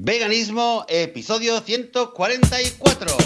[0.00, 3.16] Veganismo, episodio 144.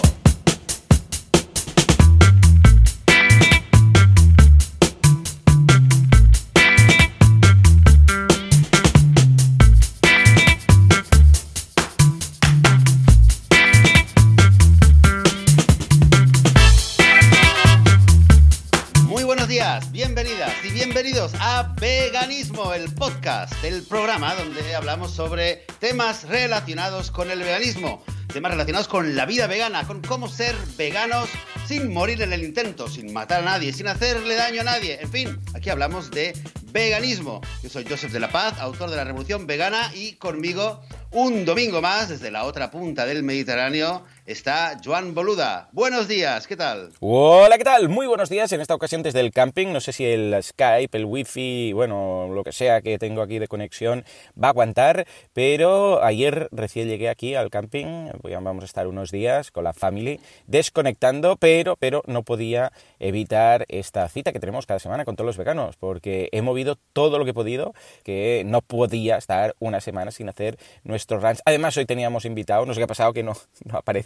[19.07, 25.65] Muy buenos días, bienvenidas y bienvenidos a Veganismo, el podcast, el programa donde hablamos sobre
[25.79, 31.31] temas relacionados con el veganismo, temas relacionados con la vida vegana, con cómo ser veganos
[31.73, 34.99] sin morir en el intento, sin matar a nadie, sin hacerle daño a nadie.
[35.01, 36.35] En fin, aquí hablamos de
[36.71, 37.41] veganismo.
[37.63, 40.83] Yo soy Joseph de la Paz, autor de la Revolución Vegana y conmigo
[41.13, 45.69] un domingo más desde la otra punta del Mediterráneo está Joan Boluda.
[45.73, 46.91] Buenos días, ¿qué tal?
[47.01, 47.89] Hola, ¿qué tal?
[47.89, 48.51] Muy buenos días.
[48.53, 49.69] En esta ocasión desde el camping.
[49.73, 53.49] No sé si el Skype, el Wi-Fi, bueno, lo que sea que tengo aquí de
[53.49, 54.05] conexión
[54.43, 58.11] va a aguantar, pero ayer recién llegué aquí al camping.
[58.23, 64.09] Vamos a estar unos días con la family desconectando, pero, pero no podía evitar esta
[64.09, 67.31] cita que tenemos cada semana con todos los veganos, porque he movido todo lo que
[67.31, 71.41] he podido, que no podía estar una semana sin hacer nuestro ranch.
[71.45, 73.33] Además, hoy teníamos invitado, no sé qué ha pasado que no,
[73.65, 74.03] no ha aparecido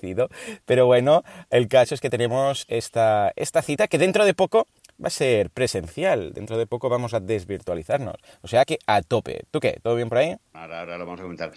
[0.65, 4.67] pero bueno, el caso es que tenemos esta, esta cita que dentro de poco
[5.03, 6.33] va a ser presencial.
[6.33, 8.17] Dentro de poco vamos a desvirtualizarnos.
[8.43, 9.43] O sea que a tope.
[9.51, 9.79] ¿Tú qué?
[9.83, 10.37] ¿Todo bien por ahí?
[10.53, 11.53] Ahora, ahora lo vamos a comentar.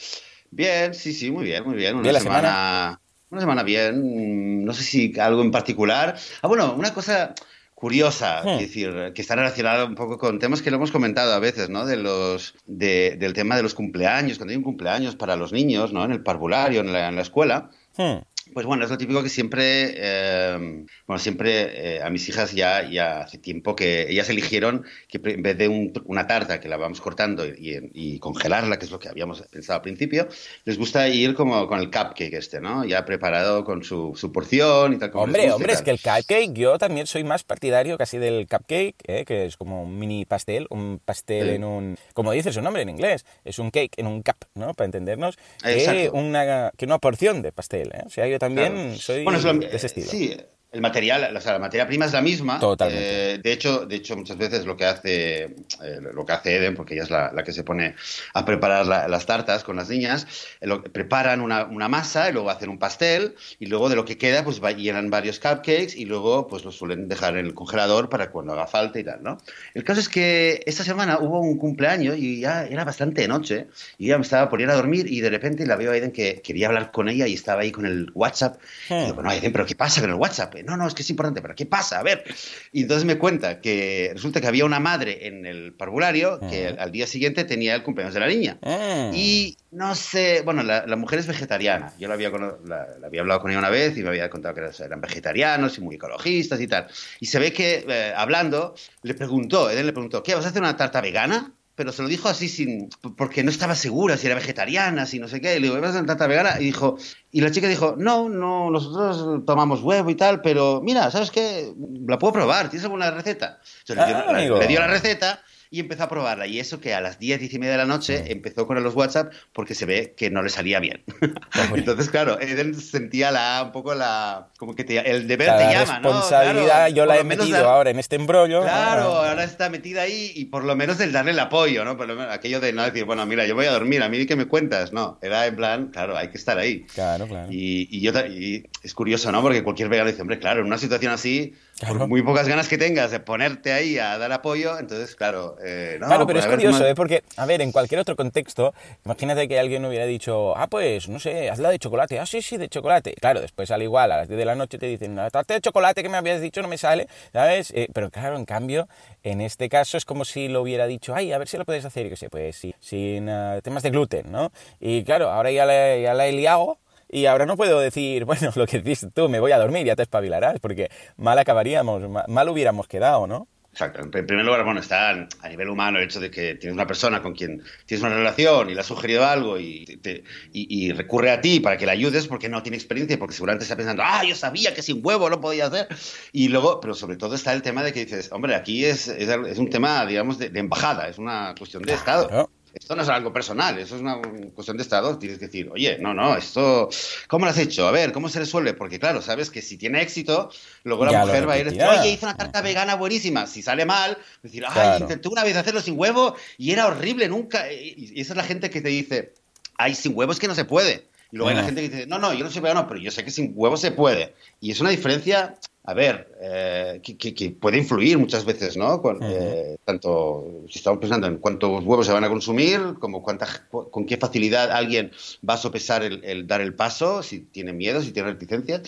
[0.52, 1.94] Bien, sí, sí, muy bien, muy bien.
[1.94, 3.02] Una ¿Bien la semana, semana?
[3.32, 4.66] Una semana bien.
[4.66, 6.16] No sé si algo en particular.
[6.42, 7.34] Ah, bueno, una cosa
[7.76, 8.50] curiosa, Hmm.
[8.50, 11.70] es decir, que está relacionada un poco con temas que lo hemos comentado a veces,
[11.70, 11.86] ¿no?
[11.86, 15.94] De los, de- del tema de los cumpleaños, cuando hay un cumpleaños para los niños,
[15.94, 16.04] ¿no?
[16.04, 17.70] En el parvulario, en la, en la escuela.
[17.96, 18.18] Hmm.
[18.54, 22.90] Pues bueno, es lo típico que siempre, eh, bueno, siempre eh, a mis hijas ya,
[22.90, 26.78] ya hace tiempo que ellas eligieron que en vez de un- una tarta que la
[26.78, 30.28] vamos cortando y, y congelarla, que es lo que habíamos pensado al principio,
[30.66, 32.84] les gusta ir como con el cupcake este, ¿no?
[32.86, 35.12] Ya preparado con su, su porción y tal.
[35.12, 38.48] como Hombre, gusta hombre, es que el cupcake, yo también soy más partidario casi del
[38.48, 39.26] cupcake, ¿eh?
[39.26, 41.56] que es como un mini pastel, un pastel Sí.
[41.56, 44.74] en un, como dice su nombre en inglés, es un cake en un cup, ¿no?
[44.74, 48.02] Para entendernos, que una, que una porción de pastel, ¿eh?
[48.06, 48.96] O sea, yo también Claro.
[48.98, 50.08] soy Bueno, de ese estilo.
[50.10, 50.36] Sí,
[50.72, 52.60] el material, o sea, la materia prima es la misma.
[52.60, 53.34] Totalmente.
[53.34, 55.44] Eh, de hecho, de hecho, muchas veces lo que hace,
[55.84, 57.96] eh, lo que hace Eden, porque ella es la, la que se pone
[58.36, 60.28] a preparar la- las tartas con las niñas,
[60.62, 64.06] eh, lo- preparan una, una masa y luego hacen un pastel y luego de lo
[64.06, 67.56] que queda, pues va- llenan varios cupcakes y luego pues los suelen dejar en el
[67.56, 69.38] congelador para cuando haga falta y tal, ¿no?
[69.74, 73.66] El caso es que esta semana hubo un cumpleaños y ya era bastante de noche
[73.98, 76.12] y ya me estaba por ir a dormir y de repente la veo a Aiden
[76.12, 78.58] que quería hablar con ella y estaba ahí con el WhatsApp.
[78.90, 79.00] Y Hmm.
[79.06, 80.54] digo, bueno, Aiden, ¿pero qué pasa con el WhatsApp?
[80.64, 82.00] No, no, es que es importante, ¿pero qué pasa?
[82.00, 82.24] A ver.
[82.72, 86.82] Y entonces me cuenta que resulta que había una madre en el parvulario que Ujú.
[86.82, 88.58] al día siguiente tenía el cumpleaños de la niña.
[88.62, 89.12] Mm.
[89.14, 91.94] Y no sé, bueno, la, la mujer es vegetariana.
[92.00, 94.56] Yo la había, la, la había hablado con ella una vez y me había contado
[94.56, 96.88] que eran- eran vegetarianos y muy ecologistas y tal.
[97.20, 100.36] Y se ve que eh, hablando, le preguntó, Eden le preguntó, ¿qué?
[100.36, 101.54] ¿Vas a hacer una tarta vegana?
[101.80, 102.90] Pero se lo dijo así sin.
[103.16, 105.56] porque no estaba segura si era vegetariana, si no sé qué.
[105.56, 106.60] Y le digo, ¿vas a tarta vegana?
[106.60, 106.98] Y dijo,
[107.32, 111.74] y la chica dijo, no, no, nosotros tomamos huevo y tal, pero mira, ¿sabes qué?
[112.06, 113.62] La puedo probar, ¿tienes alguna receta?
[113.88, 115.42] Entonces, le, dio, Ah, le dio la receta
[115.72, 116.48] y empezó a probarla.
[116.48, 118.96] Y eso que a las 10, 10 y media de la noche empezó con los
[118.96, 121.04] WhatsApp porque se ve que no le salía bien.
[121.76, 124.48] Entonces, claro, Eden sentía la, un poco la.
[124.58, 126.10] como que te- el deber Cada te llama, ¿no?
[126.10, 128.62] responsabilidad Claro, yo la he metido dar- ahora en este embrollo.
[128.62, 129.30] Claro, Ah.
[129.30, 131.98] ahora está metida ahí y por lo menos el darle el apoyo, ¿no?
[131.98, 134.26] Por lo menos aquello de no decir, bueno, mira, yo voy a dormir, a mí
[134.26, 136.82] qué me cuentas, no, era en plan, claro, hay que estar ahí.
[136.94, 137.48] Claro, claro.
[137.52, 139.42] Y, y yo y es curioso, ¿no?
[139.42, 142.00] Porque cualquier vegano dice, hombre, claro, en una situación así, Claro.
[142.00, 145.98] por muy pocas ganas que tengas de ponerte ahí a dar apoyo, entonces, claro, eh,
[146.00, 146.94] no, Claro, pero es curioso, ¿eh?
[146.94, 148.74] Porque, a ver, en cualquier otro contexto,
[149.06, 152.20] imagínate que alguien hubiera dicho, ah, pues, no sé, hazla de chocolate.
[152.20, 153.14] Ah, sí, sí, de chocolate.
[153.14, 155.62] Claro, después al igual, a las 10 de la noche te dicen, la tarta de
[155.62, 157.72] chocolate que me habías dicho no me sale, ¿sabes?
[157.72, 158.90] Eh, pero claro, en cambio,
[159.24, 161.86] en este caso es como si lo hubiera dicho, ay, a ver si lo puedes
[161.86, 164.52] hacer, y que sé, pues sí, sin eh, temas de gluten, ¿no?
[164.80, 166.78] Y claro, ahora ya la, ya la he liado.
[167.10, 169.96] Y ahora no puedo decir, bueno, lo que dices tú, me voy a dormir, ya
[169.96, 173.48] te espabilarás, porque mal acabaríamos, ma- mal hubiéramos quedado, ¿no?
[173.72, 174.02] Exacto.
[174.02, 177.22] En primer lugar, bueno, está a nivel humano el hecho de que tienes una persona
[177.22, 181.30] con quien tienes una relación y le has sugerido algo y, te- y- y recurre
[181.32, 184.24] a ti para que le ayudes porque no tiene experiencia, porque seguramente está pensando, ah,
[184.28, 185.88] yo sabía que sin huevo lo podía hacer.
[186.32, 189.30] Y luego, pero sobre todo está el tema de que dices, hombre, aquí es, es,
[189.30, 192.28] es un tema, digamos, de, de embajada, es una cuestión de Estado.
[192.28, 192.50] Claro.
[192.90, 194.20] Esto no es algo personal, eso es una
[194.56, 195.20] cuestión de Estado.
[195.20, 196.90] Tienes que decir, oye, no, no, esto,
[197.28, 197.88] ¿cómo lo has hecho?
[197.88, 198.74] A ver, ¿cómo se resuelve?
[198.74, 200.50] Porque claro, sabes que si tiene éxito,
[200.86, 202.02] luego la Ya mujer va a ir a decir, repetirá.
[202.02, 203.46] oye, hice una tarta vegana buenísima.
[203.46, 205.04] Si sale mal, decir, ay, Claro.
[205.04, 207.72] intenté una vez hacerlo sin huevo y era horrible, nunca.
[207.72, 209.36] Y esa es la gente que te dice,
[209.78, 211.10] hay sin huevos que no se puede.
[211.32, 213.12] Y luego hay la gente que dice, no, no, yo no soy vegano, pero yo
[213.12, 214.34] sé que sin huevos se puede.
[214.62, 215.54] Y es una diferencia
[215.90, 219.02] a ver, eh, que, puede influir muchas veces, ¿no?
[219.22, 224.06] Eh, tanto si estamos pensando en cuántos huevos se van a consumir, como cuánta, con
[224.06, 225.12] qué facilidad alguien
[225.48, 228.84] va a sopesar el, dar el paso, si tiene miedo, si tiene reticencias.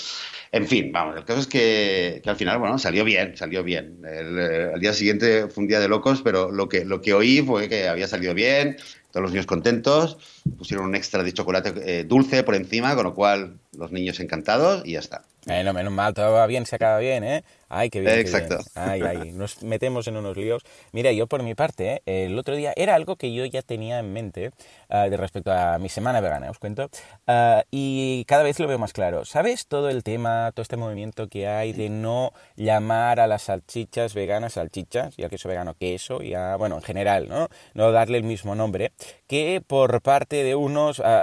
[0.52, 3.98] En fin, vamos, el caso es que, al final, bueno, salió bien, salió bien.
[4.06, 7.16] El, eh, al día siguiente fue un día de locos, pero lo que, lo que
[7.16, 8.78] oí fue que había salido bien,
[9.10, 10.20] todos los niños contentos,
[10.56, 14.92] pusieron un extra de chocolate dulce por encima, con lo cual los niños encantados y
[14.92, 15.24] ya está.
[15.46, 17.44] Menos mal, todo va bien, se acaba bien, ¿eh?
[17.74, 18.20] Ay, qué bien.
[18.20, 18.58] Exacto.
[18.76, 20.62] Ay, ay, nos metemos en unos líos.
[20.92, 22.26] Mira, yo por mi parte, ¿eh?
[22.26, 24.52] el otro día era algo que yo ya tenía en mente
[24.90, 26.90] uh, de respecto a mi semana vegana, os cuento,
[27.28, 29.24] uh, y cada vez lo veo más claro.
[29.24, 34.14] ¿Sabes todo el tema, todo este movimiento que hay de no llamar a las salchichas
[34.14, 37.48] veganas salchichas y al queso vegano queso y a, bueno, en general, ¿no?
[37.74, 38.92] No darle el mismo nombre,
[39.28, 41.00] que por parte de unos...
[41.00, 41.22] Uh,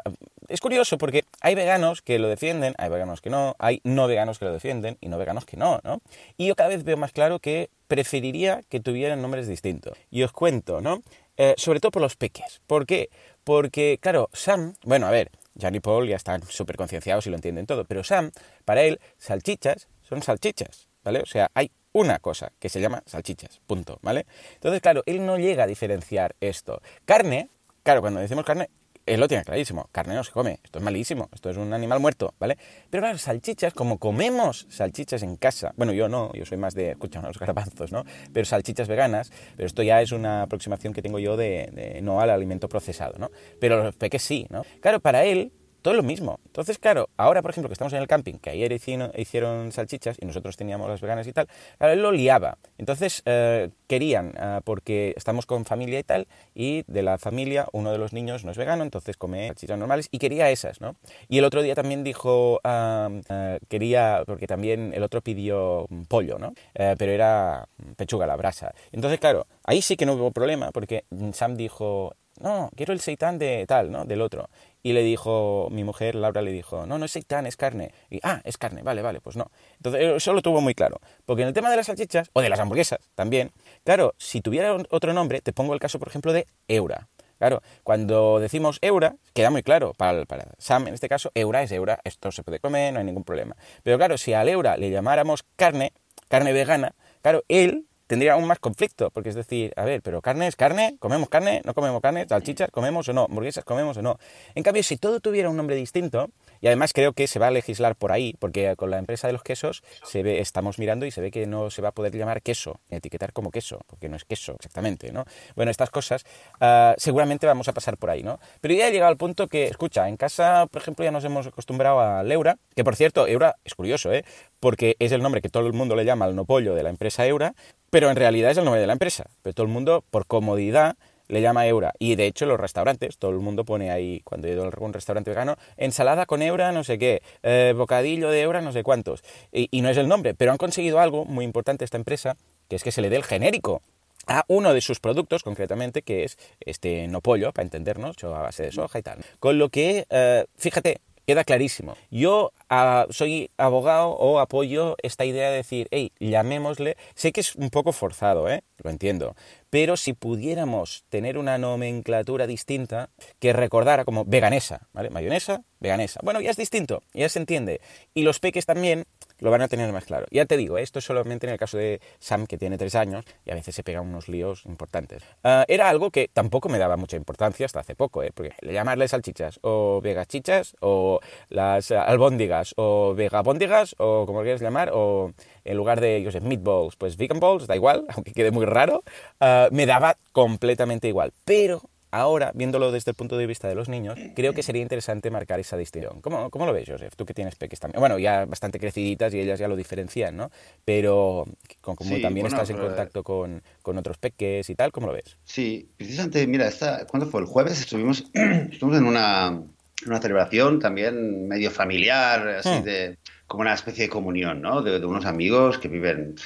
[0.48, 4.38] es curioso porque hay veganos que lo defienden, hay veganos que no, hay no veganos
[4.38, 6.00] que lo defienden y no veganos que no, ¿no?
[6.38, 9.98] Y yo cada vez veo más claro que preferiría que tuvieran nombres distintos.
[10.08, 11.02] Y os cuento, ¿no?
[11.36, 12.62] Eh, sobre todo por los peques.
[12.66, 13.10] ¿Por qué?
[13.42, 15.30] Porque, claro, Sam, bueno, a ver,
[15.60, 18.30] Jan y Paul ya están súper concienciados y lo entienden todo, pero Sam,
[18.64, 21.20] para él, salchichas son salchichas, ¿vale?
[21.20, 24.24] O sea, hay una cosa que se llama salchichas, punto, ¿vale?
[24.54, 26.80] Entonces, claro, él no llega a diferenciar esto.
[27.04, 27.50] Carne,
[27.82, 28.70] claro, cuando decimos carne,
[29.08, 32.00] él lo tiene clarísimo, carne no se come, esto es malísimo, esto es un animal
[32.00, 32.58] muerto, ¿vale?
[32.90, 36.90] Pero claro, salchichas, como comemos salchichas en casa, bueno, yo no, yo soy más de,
[36.90, 38.04] escucha, los garbanzos, ¿no?
[38.32, 42.20] Pero salchichas veganas, pero esto ya es una aproximación que tengo yo de, de no
[42.20, 43.30] al alimento procesado, ¿no?
[43.60, 44.64] Pero los peques sí, ¿no?
[44.80, 45.52] Claro, para él,
[45.82, 46.40] todo lo mismo.
[46.46, 50.26] Entonces, claro, ahora, por ejemplo, que estamos en el camping, que ayer hicieron, salchichas y
[50.26, 51.48] nosotros teníamos las veganas y tal,
[51.78, 52.58] claro, él lo liaba.
[52.78, 57.92] Entonces, eh, querían, eh, porque estamos con familia y tal, y de la familia uno
[57.92, 60.96] de los niños no es vegano, entonces come salchichas normales y quería esas, ¿no?
[61.28, 66.54] Y el otro día también dijo, eh, quería, porque también el otro pidió pollo, ¿no?
[66.74, 68.72] pero era pechuga la brasa.
[68.92, 73.38] Entonces, claro, ahí sí que no hubo problema, porque Sam dijo, no, quiero el seitán
[73.38, 74.04] de tal, ¿no?
[74.04, 74.48] Del otro.
[74.82, 77.92] Y le dijo, mi mujer, Laura, le dijo, no, no es seitán, es carne.
[78.10, 79.50] Y, ah, es carne, vale, vale, pues no.
[79.76, 81.00] Entonces, eso lo tuvo muy claro.
[81.26, 83.52] Porque en el tema de las salchichas, o de las hamburguesas también,
[83.84, 87.08] claro, si tuviera otro nombre, te pongo el caso, por ejemplo, de Eura.
[87.38, 91.70] Claro, cuando decimos Eura, queda muy claro, para, para, Sam en este caso, Eura es
[91.70, 93.56] Eura, esto se puede comer, no hay ningún problema.
[93.84, 95.92] Pero claro, si al Eura le llamáramos carne,
[96.28, 100.48] carne vegana, claro, él tendría aún más conflicto, porque es decir, a ver, pero carne
[100.48, 104.18] es carne, comemos carne, no comemos carne, salchichas, comemos o no, hamburguesas, comemos o no.
[104.54, 107.50] En cambio, si todo tuviera un nombre distinto, y además creo que se va a
[107.50, 111.10] legislar por ahí, porque con la empresa de los quesos se ve, estamos mirando y
[111.10, 114.16] se ve que no se va a poder llamar queso, etiquetar como queso, porque no
[114.16, 115.24] es queso exactamente, ¿no?
[115.54, 116.24] Bueno, estas cosas
[116.60, 118.40] uh, seguramente vamos a pasar por ahí, ¿no?
[118.62, 121.46] Pero ya he llegado al punto que, escucha, en casa, por ejemplo, ya nos hemos
[121.46, 124.24] acostumbrado a Eura, que por cierto, Eura es curioso, ¿eh?
[124.60, 126.90] Porque es el nombre que todo el mundo le llama al no pollo de la
[126.90, 127.54] empresa Eura,
[127.90, 129.24] pero en realidad es el nombre de la empresa.
[129.42, 130.96] Pero todo el mundo, por comodidad,
[131.28, 131.92] le llama Eura.
[131.98, 134.92] Y de hecho, los restaurantes, todo el mundo pone ahí, cuando he ido a algún
[134.92, 139.22] restaurante vegano, ensalada con Eura, no sé qué, eh, bocadillo de Eura, no sé cuántos.
[139.52, 142.36] Y, no es el nombre, pero han conseguido algo muy importante esta empresa,
[142.68, 143.82] que es que se le dé el genérico
[144.26, 148.42] a uno de sus productos, concretamente, que es este no pollo, para entendernos, hecho a
[148.42, 149.24] base de soja y tal.
[149.38, 151.94] Con lo que, eh, fíjate, queda clarísimo.
[152.10, 156.96] Yo ah, soy abogado o apoyo esta idea de decir, hey, llamémosle.
[157.14, 158.62] Sé que es un poco forzado, ¿eh?
[158.82, 159.36] Lo entiendo.
[159.68, 163.10] Pero si pudiéramos tener una nomenclatura distinta
[163.40, 165.10] que recordara como veganesa, ¿vale?
[165.10, 166.20] Mayonesa, veganesa.
[166.22, 167.82] Bueno, ya es distinto, ya se entiende.
[168.14, 169.04] Y los peques también
[169.40, 170.26] lo van a tener más claro.
[170.30, 173.24] Ya te digo, esto es solamente en el caso de Sam, que tiene tres años
[173.44, 175.22] y a veces se pega unos líos importantes.
[175.44, 178.30] Ah, era algo que tampoco me daba mucha importancia hasta hace poco, ¿eh?
[178.34, 185.32] porque llamarle salchichas o vegachichas o las albóndigas o vegabóndigas o como quieras llamar o
[185.64, 189.02] en lugar de, yo sé, meatballs, pues vegan balls, da igual, aunque quede muy raro,
[189.40, 191.32] ah, me daba completamente igual.
[191.44, 195.30] Pero Ahora, viéndolo desde el punto de vista de los niños, creo que sería interesante
[195.30, 196.20] marcar esa distinción.
[196.20, 197.14] ¿Cómo, cómo lo ves, Joseph?
[197.16, 198.00] Tú que tienes peques también.
[198.00, 200.50] Bueno, ya bastante creciditas y ellas ya lo diferencian, ¿no?
[200.84, 201.44] Pero
[201.82, 205.36] como también estás en contacto con, con, otros peques y tal, ¿cómo lo ves?
[205.44, 207.40] Sí, precisamente, mira, esta, ¿cuándo fue?
[207.40, 209.62] El jueves estuvimos, estuvimos en una,
[210.06, 212.84] una celebración también medio familiar, así hmm.
[212.84, 214.82] de como una especie de comunión, ¿no?
[214.82, 216.36] De, unos amigos que viven,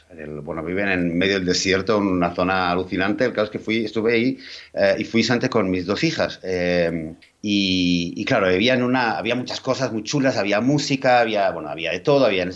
[0.45, 3.25] bueno, viven en medio del desierto, en una zona alucinante.
[3.25, 4.39] El caso es que fui, estuve ahí
[4.73, 6.39] eh, y fui antes con mis dos hijas.
[6.45, 11.91] Eh, Y, claro, había, una, había muchas cosas muy chulas, había música, había, bueno, había
[11.91, 12.49] de todo, había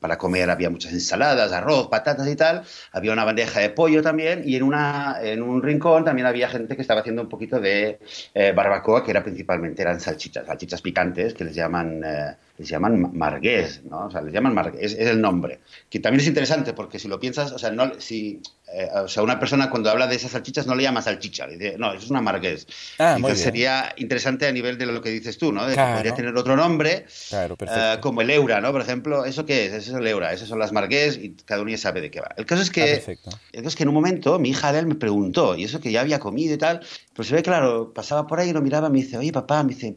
[0.00, 4.42] para comer había muchas ensaladas, arroz, patatas y tal, había una bandeja de pollo también
[4.44, 8.00] y en, una, en un rincón también había gente que estaba haciendo un poquito de
[8.34, 12.02] eh, barbacoa, que era principalmente eran salchichas, salchichas picantes que les llaman...
[12.04, 14.06] Eh, les llaman margués, ¿no?
[14.06, 15.60] O sea, les llaman margués, es, el nombre.
[15.88, 18.40] Que también es interesante porque si lo piensas, o sea, no, si,
[18.74, 21.56] eh, o sea, una persona cuando habla de esas salchichas no le llama salchicha, le
[21.56, 22.66] dice, no, eso es una margués.
[22.98, 25.66] Ah, Entonces sería interesante a nivel de lo que dices tú, ¿no?
[25.66, 28.72] De que podría tener otro nombre, claro, eh, como el eura, ¿no?
[28.72, 29.72] Por ejemplo, ¿eso qué es?
[29.72, 32.20] Eso es el eura, esas son las margués y cada uno ya sabe de qué
[32.20, 32.30] va.
[32.36, 34.78] El caso es que, ah, el caso es que en un momento mi hija de
[34.78, 36.80] él me preguntó, y eso que ya había comido y tal,
[37.14, 39.62] pues se ve claro, pasaba por ahí y lo miraba y me dice, oye papá,
[39.62, 39.96] me dice,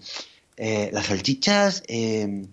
[0.57, 2.45] eh, las salchichas, eh,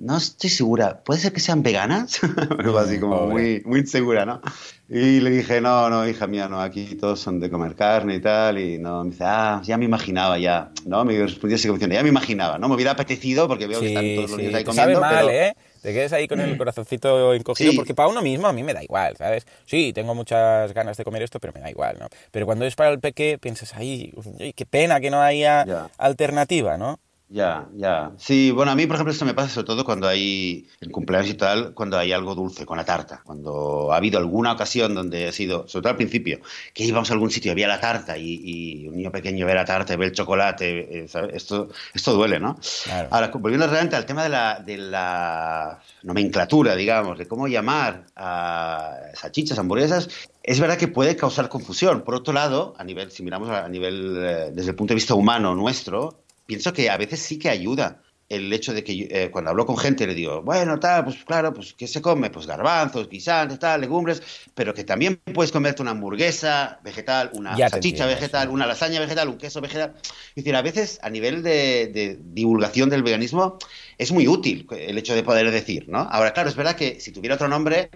[0.00, 2.20] no estoy segura, ¿puede ser que sean veganas?
[2.78, 4.40] así como muy, muy insegura, ¿no?
[4.88, 8.20] Y le dije, no, no, hija mía, no, aquí todos son de comer carne y
[8.20, 11.04] tal, y no, me dice, ah, ya me imaginaba, ya, ¿no?
[11.04, 12.68] Me respondió así como ya me imaginaba, ¿no?
[12.68, 15.54] Me hubiera apetecido porque veo que están todos los niños ahí comiendo, sabe mal, ¿eh?
[15.82, 18.82] Te quedes ahí con el corazoncito encogido, porque para uno mismo a mí me da
[18.82, 19.46] igual, ¿sabes?
[19.66, 22.08] Sí, tengo muchas ganas de comer esto, pero me da igual, ¿no?
[22.30, 24.14] Pero cuando es para el peque, piensas, ay,
[24.56, 26.98] qué pena que no haya alternativa, ¿no?
[27.32, 28.10] Ya, ya.
[28.18, 31.30] Sí, bueno, a mí, por ejemplo, esto me pasa sobre todo cuando hay, en cumpleaños
[31.30, 33.22] y tal, cuando hay algo dulce con la tarta.
[33.24, 36.40] Cuando ha habido alguna ocasión donde ha sido, sobre todo al principio,
[36.74, 39.94] que íbamos a algún sitio, había la tarta y, un niño pequeño ve la tarta,
[39.96, 42.58] ve el chocolate, eh, Esto, esto duele, ¿no?
[43.10, 48.96] Ahora, volviendo realmente al tema de la, de la nomenclatura, digamos, de cómo llamar a
[49.14, 50.08] salchichas, hamburguesas,
[50.42, 52.02] es verdad que puede causar confusión.
[52.02, 55.14] Por otro lado, a nivel, si miramos a nivel, eh, desde el punto de vista
[55.14, 59.50] humano nuestro, pienso que a veces sí que ayuda el hecho de que eh, cuando
[59.50, 62.28] hablo con gente le digo, bueno, tal, pues claro, pues ¿qué se come?
[62.28, 64.20] Pues garbanzos, guisantes, tal, legumbres,
[64.52, 69.38] pero que también puedes comerte una hamburguesa vegetal, una salchicha vegetal, una lasaña vegetal, un
[69.38, 69.94] queso vegetal.
[70.00, 73.58] Es decir, a veces a nivel de, divulgación del veganismo
[73.96, 76.00] es muy útil el hecho de poder decir, ¿no?
[76.00, 77.90] Ahora, claro, es verdad que si tuviera otro nombre,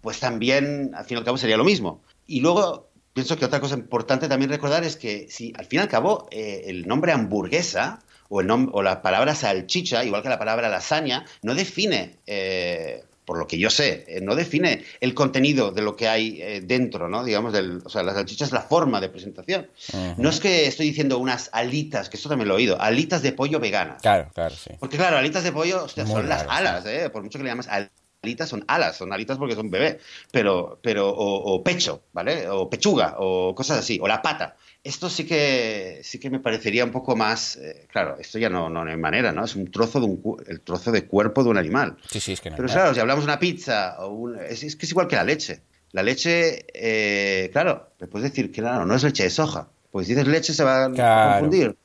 [0.00, 2.02] pues también, al fin y al cabo, sería lo mismo.
[2.26, 2.87] Y luego
[3.18, 6.28] pienso que otra cosa importante también recordar es que si al fin y al cabo
[6.30, 7.98] eh, el nombre hamburguesa
[8.28, 13.36] o, el o la palabra salchicha, igual que la palabra lasaña, no define, eh, por
[13.36, 17.24] lo que yo sé, eh, no define el contenido de lo que hay dentro, ¿no?
[17.24, 19.68] Digamos, del, o sea, la salchicha es la forma de presentación.
[20.16, 23.32] No es que estoy diciendo unas alitas, que esto también lo he oído, alitas de
[23.32, 24.00] pollo veganas.
[24.00, 24.70] Claro, claro, sí.
[24.78, 27.10] Porque claro, alitas de pollo son las alas, ¿eh?
[27.10, 29.98] Por mucho que le llamas alitas alitas son alas, son alitas porque son bebé,
[30.32, 32.48] pero, pero o, pecho, ¿vale?
[32.48, 34.56] O pechuga, o cosas así, o la pata.
[34.82, 38.68] Esto sí que sí que me parecería un poco más, eh, claro, esto ya no,
[38.68, 39.44] no hay manera, ¿no?
[39.44, 41.96] Es un trozo de un, el trozo de cuerpo de un animal.
[42.10, 42.56] Sí, sí, es que no.
[42.56, 45.62] Pero claro, si hablamos de una pizza, o es, que es igual que la leche.
[45.92, 49.68] La leche, eh, claro, me puedes decir que no, no es leche de soja.
[49.90, 51.76] Pues si dices leche se va a confundir.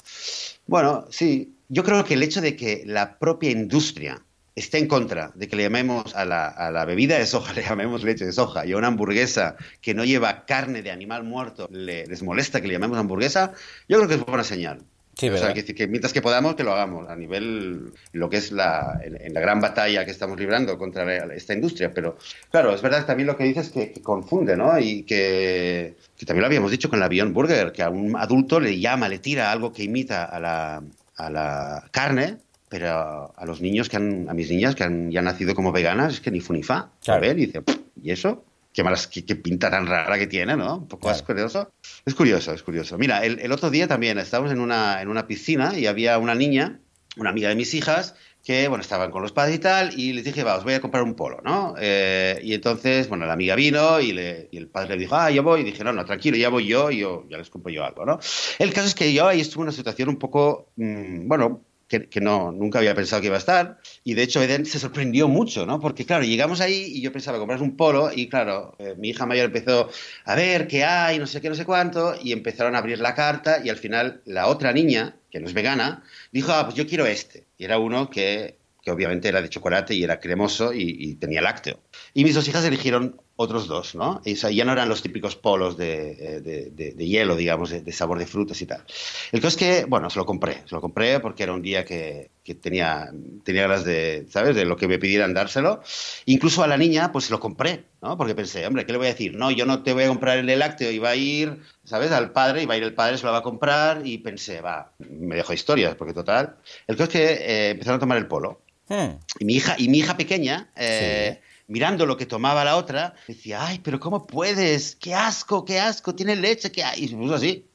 [0.65, 4.21] Bueno, sí, yo creo que el hecho de que la propia industria
[4.55, 7.63] está en contra de que le llamemos a la, a la, bebida de soja, le
[7.63, 11.67] llamemos leche de soja, y a una hamburguesa que no lleva carne de animal muerto
[11.71, 13.53] les molesta que le llamemos hamburguesa,
[13.87, 14.79] yo creo que es buena señal.
[15.15, 18.37] Sí, o sea, que, que, mientras que podamos, que lo hagamos a nivel lo que
[18.37, 21.91] es la, en, la gran batalla que estamos librando contra esta industria.
[21.93, 22.17] Pero
[22.49, 24.77] claro, es verdad también lo que dices que, que confunde, ¿no?
[24.79, 28.59] Y que, que, también lo habíamos dicho con la Beyond Burger, que a un adulto
[28.59, 30.83] le llama, le tira algo que imita a la,
[31.15, 32.37] a la carne,
[32.73, 36.15] pero a los niños que han, a mis niñas que han ya nacido como veganas,
[36.15, 36.89] es que ni funifa.
[37.05, 37.61] A ver, y dice,
[38.01, 38.45] ¿y eso?
[38.73, 40.77] Qué, malas, qué, pinta tan rara que tiene, ¿no?
[40.77, 41.71] Un poco asqueroso.
[42.03, 42.97] Es curioso, es curioso.
[42.97, 46.79] Mira, el, otro día también estábamos en una, en una piscina y había una niña,
[47.15, 50.23] una amiga de mis hijas, que, bueno, estaban con los padres y tal, y les
[50.23, 51.75] dije, va, os voy a comprar un polo, ¿no?
[51.79, 55.29] Eh, y entonces, bueno, la amiga vino y, le, y, el padre le dijo, ah,
[55.29, 57.71] yo voy, y dije, no, no, tranquilo, ya voy yo, y yo ya les compro
[57.71, 58.17] yo algo, ¿no?
[58.57, 61.61] El caso es que yo ahí estuve en una situación un poco, mmm, bueno,
[62.01, 63.79] que, no, nunca había pensado que iba a estar.
[64.03, 65.79] Y de hecho Eden se sorprendió mucho, ¿no?
[65.79, 69.25] Porque claro, llegamos ahí y yo pensaba comprar un polo y claro, eh, mi hija
[69.25, 69.89] mayor empezó
[70.25, 73.15] a ver qué hay, no sé qué, no sé cuánto, y empezaron a abrir la
[73.15, 76.87] carta y al final la otra niña, que no es vegana, dijo, ah, pues yo
[76.87, 77.45] quiero este.
[77.57, 81.41] Y era uno que, que obviamente era de chocolate y era cremoso y, y tenía
[81.41, 81.79] lácteo.
[82.13, 84.21] Y mis dos hijas eligieron otros dos, ¿no?
[84.25, 88.61] Y, ya no eran los típicos polos de, de, hielo, digamos, de, sabor de frutas
[88.61, 88.83] y tal.
[89.31, 91.83] El caso es que, bueno, se lo compré, se lo compré porque era un día
[91.83, 92.29] que,
[92.61, 93.09] tenía,
[93.43, 95.81] tenía ganas de, ¿sabes?, de lo que me pidieran dárselo.
[96.25, 98.17] Incluso a la niña, pues se lo compré, ¿no?
[98.17, 99.35] Porque pensé, hombre, ¿qué le voy a decir?
[99.35, 102.63] No, yo no te voy a comprar el lácteo, iba a ir, ¿sabes?, al padre,
[102.63, 105.53] iba a ir el padre, se lo va a comprar y pensé, va, me dejo
[105.53, 106.57] historias, porque total.
[106.87, 108.61] El caso es que eh, empezaron a tomar el polo.
[108.87, 109.17] Hmm.
[109.39, 110.69] Y mi hija, y mi hija pequeña...
[110.75, 114.95] Eh, mirando lo que tomaba la otra, decía, ay, pero ¿cómo puedes?
[114.95, 116.13] ¡Qué asco, qué asco!
[116.13, 116.83] Tiene leche, ¿qué?
[116.97, 117.65] Y se puso así.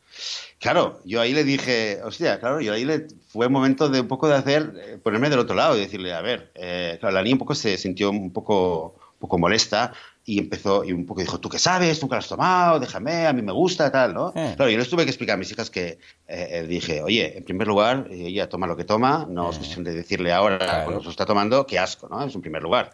[0.59, 4.09] Claro, yo ahí le dije, hostia, claro, yo ahí le fue un momento de un
[4.09, 7.23] poco de hacer, eh, ponerme del otro lado y decirle, a ver, eh, claro, la
[7.23, 9.93] niña un poco se sintió un poco, un poco molesta
[10.29, 12.03] y empezó y un poco dijo, ¿tú qué sabes?
[12.03, 12.79] ¿Nunca lo has tomado?
[12.79, 14.31] Déjame, a mí me gusta, tal, ¿no?
[14.33, 17.67] Claro, yo les tuve que explicar a mis hijas que eh, dije, oye, en primer
[17.67, 21.25] lugar, ella toma lo que toma, no es cuestión de decirle ahora cuando se está
[21.25, 22.23] tomando, qué asco, ¿no?
[22.23, 22.91] Es en primer lugar.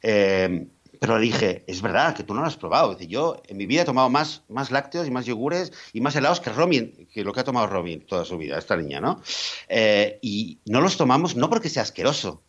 [0.00, 0.68] Eh,
[1.00, 2.94] pero le dije, es verdad que tú no lo has probado.
[2.94, 6.16] Dice, yo en mi vida he tomado más, más lácteos y más yogures y más
[6.16, 9.22] helados que Robin, que lo que ha tomado Robin toda su vida, esta niña, ¿no?
[9.68, 12.42] Eh, y no los tomamos no porque sea asqueroso,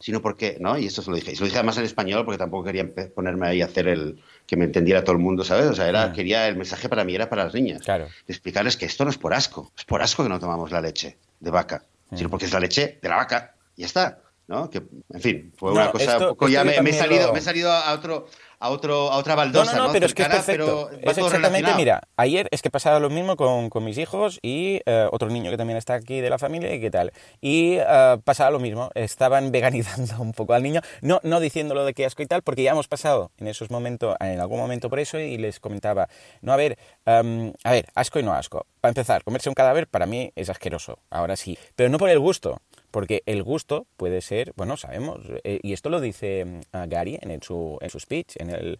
[0.00, 0.78] Sino porque, ¿no?
[0.78, 1.32] Y esto se lo dije.
[1.32, 4.20] Y se lo dije además en español porque tampoco quería ponerme ahí a hacer el
[4.46, 5.66] que me entendiera todo el mundo, ¿sabes?
[5.66, 7.82] O sea, era, quería, el mensaje para mí era para las niñas.
[7.82, 8.06] Claro.
[8.06, 9.72] De explicarles que esto no es por asco.
[9.76, 12.98] Es por asco que no tomamos la leche de vaca, sino porque es la leche
[13.00, 13.54] de la vaca.
[13.76, 14.20] Y ya está.
[14.46, 14.68] ¿No?
[14.68, 14.82] Que,
[15.12, 17.92] en fin, fue una cosa un poco ya me, he salido, me he salido a
[17.94, 18.26] otro
[18.60, 20.90] a otro a otra baldosa, no, no, no, pero es que es perfecto.
[20.90, 25.08] es exactamente, mira, ayer es que pasaba lo mismo con, con mis hijos y eh,
[25.10, 27.12] otro niño que también está aquí de la familia y qué tal.
[27.40, 31.94] Y uh, pasaba lo mismo, estaban veganizando un poco al niño, no no diciéndolo de
[31.94, 34.98] que asco y tal, porque ya hemos pasado en esos momentos, en algún momento por
[34.98, 36.08] eso y les comentaba,
[36.42, 38.66] no, a ver, um, a ver, asco y no asco.
[38.80, 42.18] Para empezar, comerse un cadáver para mí es asqueroso, ahora sí, pero no por el
[42.18, 42.60] gusto,
[42.94, 47.42] porque el gusto puede ser, bueno, sabemos, eh, y esto lo dice mm, Gary en,
[47.42, 48.78] su, en su speech, en el,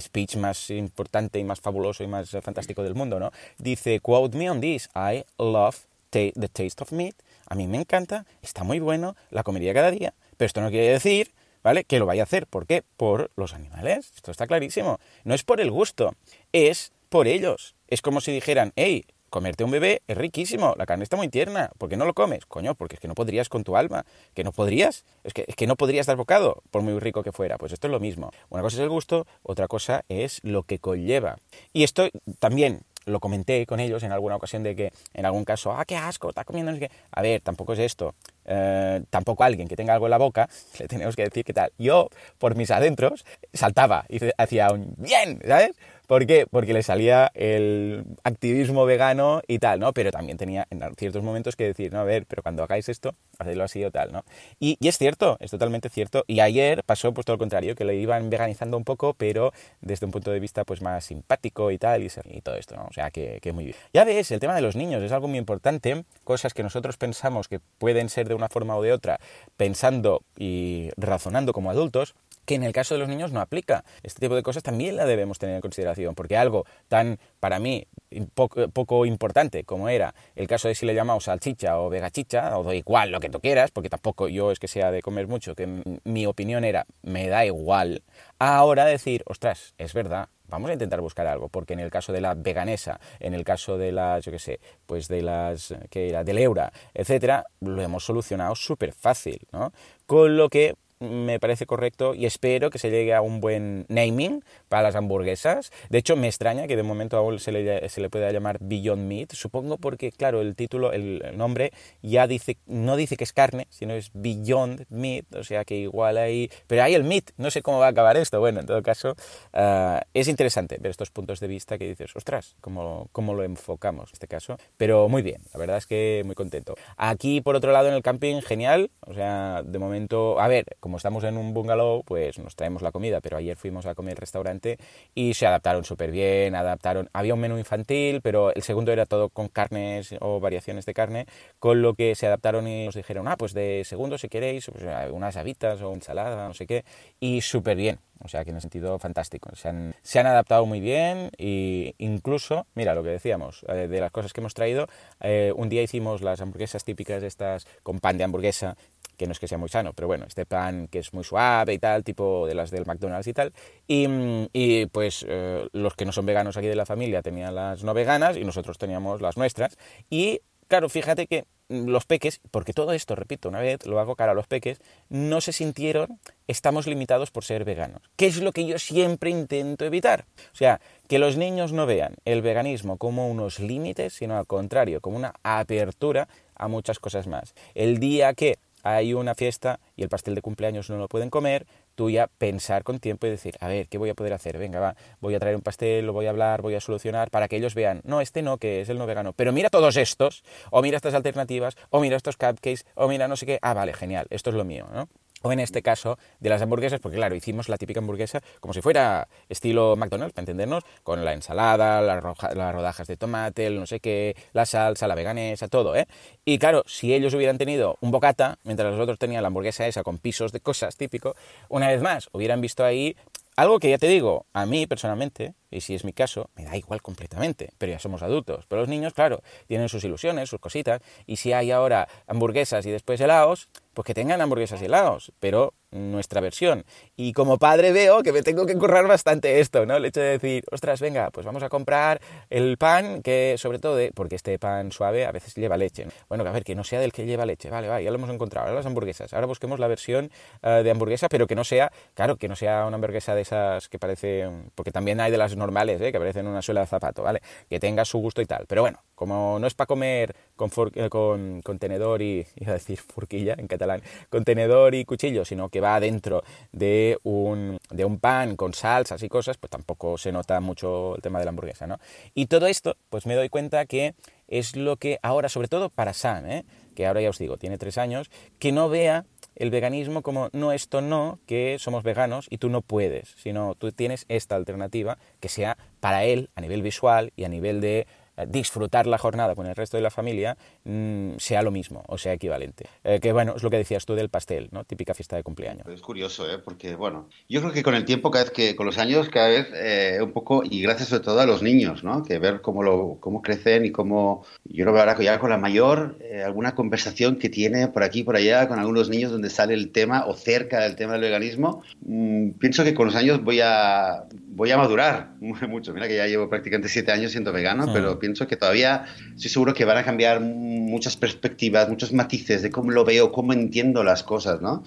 [0.00, 3.32] speech más importante y más fabuloso y más fantástico del mundo, ¿no?
[3.58, 5.78] Dice, quote me on this, I love
[6.10, 7.16] the taste of meat.
[7.48, 10.86] A mí me encanta, está muy bueno, la comería cada día, pero esto no quiere
[10.86, 11.32] decir
[11.64, 11.82] ¿vale?
[11.82, 12.46] Que lo vaya a hacer.
[12.46, 12.84] ¿Por qué?
[12.96, 14.12] Por los animales.
[14.14, 15.00] Esto está clarísimo.
[15.24, 16.14] No es por el gusto,
[16.52, 17.74] es por ellos.
[17.88, 19.06] Es como si dijeran, hey,
[19.36, 22.46] comerte un bebé es riquísimo, la carne está muy tierna, ¿por qué no lo comes?
[22.46, 25.54] Coño, porque es que no podrías con tu alma, que no podrías, es que, es
[25.54, 27.58] que no podrías dar bocado, por muy rico que fuera.
[27.58, 28.30] Pues esto es lo mismo.
[28.48, 31.36] Una cosa es el gusto, otra cosa es lo que conlleva.
[31.74, 35.70] Y esto también lo comenté con ellos en alguna ocasión de que en algún caso,
[35.72, 36.72] ah, qué asco, está comiendo.
[37.10, 38.14] A ver, tampoco es esto.
[38.46, 40.48] Eh, tampoco alguien que tenga algo en la boca,
[40.78, 41.72] le tenemos que decir qué tal.
[41.78, 45.76] Yo, por mis adentros, saltaba y hacía un bien, ¿sabes?
[46.06, 46.24] ¿Por?
[46.50, 49.92] Porque le salía el activismo vegano y tal, ¿no?
[49.92, 53.14] Pero también tenía en ciertos momentos que decir, no, a ver, pero cuando hagáis esto,
[53.38, 54.24] hacedlo así o tal, ¿no?
[54.60, 56.24] Y, es cierto, es totalmente cierto.
[56.28, 60.06] Y ayer pasó pues todo lo contrario, que le iban veganizando un poco, pero desde
[60.06, 62.08] un punto de vista pues más simpático y tal, y,
[62.40, 62.84] todo esto, ¿no?
[62.84, 63.76] O sea, que, que muy bien.
[63.92, 67.48] Ya ves, el tema de los niños es algo muy importante, cosas que nosotros pensamos
[67.48, 69.18] que pueden ser de una forma o de otra,
[69.56, 72.14] pensando y razonando como adultos,
[72.46, 73.84] que en el caso de los niños no aplica.
[74.02, 77.86] Este tipo de cosas también la debemos tener en consideración, porque algo tan, para mí,
[78.34, 82.74] poco, importante como era el caso de si le llamamos salchicha o vegachicha, o da
[82.74, 86.00] igual lo que tú quieras, porque tampoco yo es que sea de comer mucho, que
[86.04, 88.02] mi opinión era, me da igual,
[88.38, 92.20] ahora decir, ostras, es verdad, vamos a intentar buscar algo, porque en el caso de
[92.20, 96.24] la veganesa, en el caso de las, yo qué sé, pues de las, que era,
[96.24, 99.72] del eura, etcétera, lo hemos solucionado súper fácil, ¿no?
[100.06, 104.42] Con lo que me parece correcto y espero que se llegue a un buen naming
[104.68, 105.72] para las hamburguesas.
[105.90, 109.06] De hecho, me extraña que de momento aún se le, se le pueda llamar Beyond
[109.06, 113.66] Meat, supongo porque, claro, el título, el, nombre ya dice, no dice que es carne,
[113.70, 117.62] sino es Beyond Meat, o sea que igual ahí, pero hay el meat, no sé
[117.62, 118.40] cómo va a acabar esto.
[118.40, 119.14] Bueno, en todo caso,
[119.52, 124.10] ah, es interesante ver estos puntos de vista que dices, ostras, ¿cómo, cómo lo enfocamos
[124.10, 126.74] en este caso, pero muy bien, la verdad es que muy contento.
[126.96, 130.98] Aquí, por otro lado, en el camping, genial, o sea, de momento, a ver, como
[130.98, 134.18] estamos en un bungalow, pues nos traemos la comida, pero ayer fuimos a comer al
[134.18, 134.78] restaurante
[135.16, 139.28] y se adaptaron súper bien, adaptaron, había un menú infantil, pero el segundo era todo
[139.28, 141.26] con carnes o variaciones de carne,
[141.58, 144.84] con lo que se adaptaron y nos dijeron, ah, pues de segundo si queréis, pues,
[145.10, 146.84] unas habitas o ensalada, no sé qué,
[147.18, 147.98] y súper bien.
[148.24, 149.54] O sea que en el sentido fantástico.
[149.54, 154.00] Se han, se han adaptado muy bien e incluso, mira lo que decíamos, eh, de
[154.00, 154.88] las cosas que hemos traído,
[155.20, 158.76] eh, un día hicimos las hamburguesas típicas estas con pan de hamburguesa
[159.16, 161.74] que no es que sea muy sano, pero bueno, este pan que es muy suave
[161.74, 163.52] y tal, tipo de las del McDonald's y tal.
[163.86, 164.06] Y,
[164.52, 167.94] y pues eh, los que no son veganos aquí de la familia tenían las no
[167.94, 169.76] veganas y nosotros teníamos las nuestras.
[170.10, 174.32] Y claro, fíjate que los peques, porque todo esto, repito, una vez lo hago cara
[174.32, 178.02] a los peques, no se sintieron, estamos limitados por ser veganos.
[178.16, 180.26] ¿Qué es lo que yo siempre intento evitar?
[180.52, 185.00] O sea, que los niños no vean el veganismo como unos límites, sino al contrario,
[185.00, 187.54] como una apertura a muchas cosas más.
[187.74, 188.58] El día que
[188.94, 192.84] hay una fiesta y el pastel de cumpleaños no lo pueden comer, tú ya pensar
[192.84, 194.58] con tiempo y decir, a ver, ¿qué voy a poder hacer?
[194.58, 197.48] Venga, va, voy a traer un pastel, lo voy a hablar, voy a solucionar, para
[197.48, 200.44] que ellos vean, no, este no, que es el no vegano, pero mira todos estos,
[200.70, 203.92] o mira estas alternativas, o mira estos cupcakes, o mira no sé qué, ah, vale,
[203.92, 205.08] genial, esto es lo mío, ¿no?
[205.42, 208.80] O en este caso de las hamburguesas, porque claro, hicimos la típica hamburguesa como si
[208.80, 214.00] fuera estilo McDonald's, para entendernos, con la ensalada, las, rodajas de tomate, el no sé
[214.00, 216.06] qué, la salsa, la veganesa, todo, ¿eh?
[216.44, 220.18] Y claro, si ellos hubieran tenido un bocata, mientras los otros la hamburguesa esa con
[220.18, 221.34] pisos de cosas típico,
[221.68, 223.16] una vez más, hubieran visto ahí
[223.56, 226.76] algo que ya te digo, a mí personalmente, y si es mi caso, me da
[226.76, 228.64] igual completamente, pero ya somos adultos.
[228.68, 232.90] Pero los niños, claro, tienen sus ilusiones, sus cositas, y si hay ahora hamburguesas y
[232.90, 236.84] después helados, pues que tengan hamburguesas y helados, pero nuestra versión.
[237.16, 239.96] Y como padre veo que me tengo que currar bastante esto, ¿no?
[239.96, 243.98] El hecho de decir, ostras, venga, pues vamos a comprar el pan que, sobre todo,
[244.14, 246.06] porque este pan suave a veces lleva leche.
[246.28, 248.30] Bueno, a ver, que no sea del que lleva leche, vale, vale, ya lo hemos
[248.30, 248.66] encontrado.
[248.66, 250.30] Ahora las hamburguesas, ahora busquemos la versión
[250.62, 253.88] eh, de hamburguesa, pero que no sea, claro, que no sea una hamburguesa de esas
[253.88, 256.12] que parece, porque también hay de las normales, ¿eh?
[256.12, 257.40] que parecen una suela de zapato, ¿vale?
[257.68, 258.66] Que tenga su gusto y tal.
[258.66, 262.98] Pero bueno, como no es para comer con, eh, con, tenedor y, iba a decir
[262.98, 268.18] forquilla en catalán, con tenedor y cuchillo, sino que va dentro de un, de un
[268.18, 271.86] pan con salsas y cosas, pues tampoco se nota mucho el tema de la hamburguesa,
[271.86, 271.98] ¿no?
[272.34, 274.14] Y todo esto, pues me doy cuenta que
[274.48, 276.64] es lo que ahora, sobre todo para Sam, ¿eh?
[276.96, 278.28] Que ahora ya os digo, tiene tres años,
[278.58, 282.82] que no vea el veganismo como no esto no, que somos veganos y tú no
[282.82, 287.48] puedes, sino tú tienes esta alternativa que sea para él a nivel visual y a
[287.48, 288.08] nivel de
[288.48, 292.32] disfrutar la jornada con el resto de la familia mm, sea lo mismo o sea
[292.32, 292.86] equivalente.
[293.04, 294.84] Eh, que bueno, es lo que decías tú del pastel, ¿no?
[294.84, 295.86] Típica fiesta de cumpleaños.
[295.88, 296.58] Es curioso, ¿eh?
[296.58, 299.48] Porque bueno, yo creo que con el tiempo, cada vez que, con los años, cada
[299.48, 302.22] vez eh, un poco, y gracias sobre todo a los niños, ¿no?
[302.22, 305.58] Que ver cómo, lo, cómo crecen y cómo, yo lo veo ahora ya con la
[305.58, 309.74] mayor, eh, alguna conversación que tiene por aquí, por allá, con algunos niños donde sale
[309.74, 313.60] el tema o cerca del tema del veganismo, mm, pienso que con los años voy
[313.62, 315.92] a, voy a madurar mucho.
[315.92, 319.04] Mira que ya llevo prácticamente siete años siendo vegano, pero pienso que todavía
[319.36, 323.52] estoy seguro que van a cambiar muchas perspectivas, muchos matices de cómo lo veo, cómo
[323.52, 324.82] entiendo las cosas, ¿no?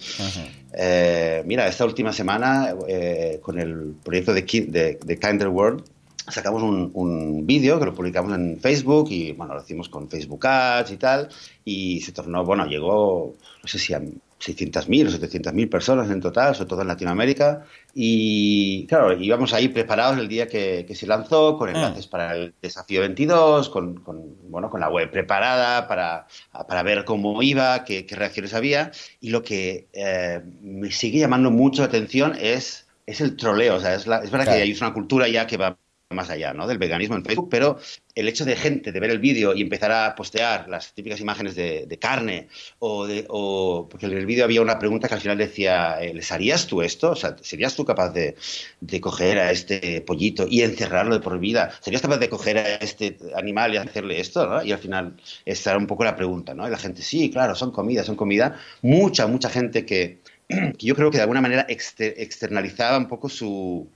[0.74, 5.84] Eh, mira, esta última semana eh, con el proyecto de, de, de Kinder World
[6.28, 10.46] sacamos un, un vídeo que lo publicamos en Facebook y bueno, lo hicimos con Facebook
[10.46, 11.30] Ads y tal
[11.64, 14.02] y se tornó, bueno, llegó, no sé si a
[14.40, 17.66] 600.000 o 700.000 personas en total, sobre todo en Latinoamérica.
[17.94, 22.10] Y claro, íbamos ahí preparados el día que, se lanzó, con enlaces mm.
[22.10, 26.28] para el desafío 22, con, con, bueno, con la web preparada para,
[26.68, 28.92] para ver cómo iba, qué, reacciones había.
[29.20, 33.76] Y lo que eh, me sigue llamando mucho la atención es, es el troleo.
[33.76, 35.78] O sea, es, es verdad que hay una cultura ya que va
[36.16, 36.66] más allá ¿no?
[36.66, 37.78] del veganismo en Facebook, pero
[38.16, 41.56] el hecho de gente de ver el vídeo y empezar a postear las típicas imágenes
[41.56, 42.48] de, carne
[42.80, 46.12] o, de, o porque en el vídeo había una pregunta que al final decía, eh,
[46.16, 47.12] ¿les harías tú esto?
[47.12, 48.36] O sea, ¿serías tú capaz de,
[48.82, 51.72] de coger a este pollito y encerrarlo de por vida?
[51.80, 54.64] ¿Serías capaz de coger a este animal y hacerle esto?
[54.64, 55.14] Y al final
[55.46, 56.68] esta era un poco la pregunta, ¿no?
[56.68, 58.60] Y la gente, sí, claro, son comida, son comida.
[58.82, 63.88] Mucha, mucha gente que, que yo creo que de alguna manera externalizaba un poco su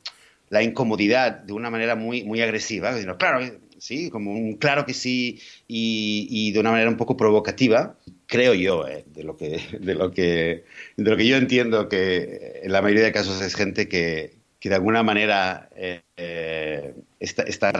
[0.53, 3.43] la incomodidad de una manera muy, muy agresiva, claro,
[3.79, 8.87] sí, como un claro que sí y, de una manera un poco provocativa, creo yo,
[8.87, 10.63] eh, de, lo que, de, lo que,
[10.95, 14.69] de lo que yo entiendo que en la mayoría de casos es gente que, que
[14.69, 17.71] de alguna manera eh, eh, está, está,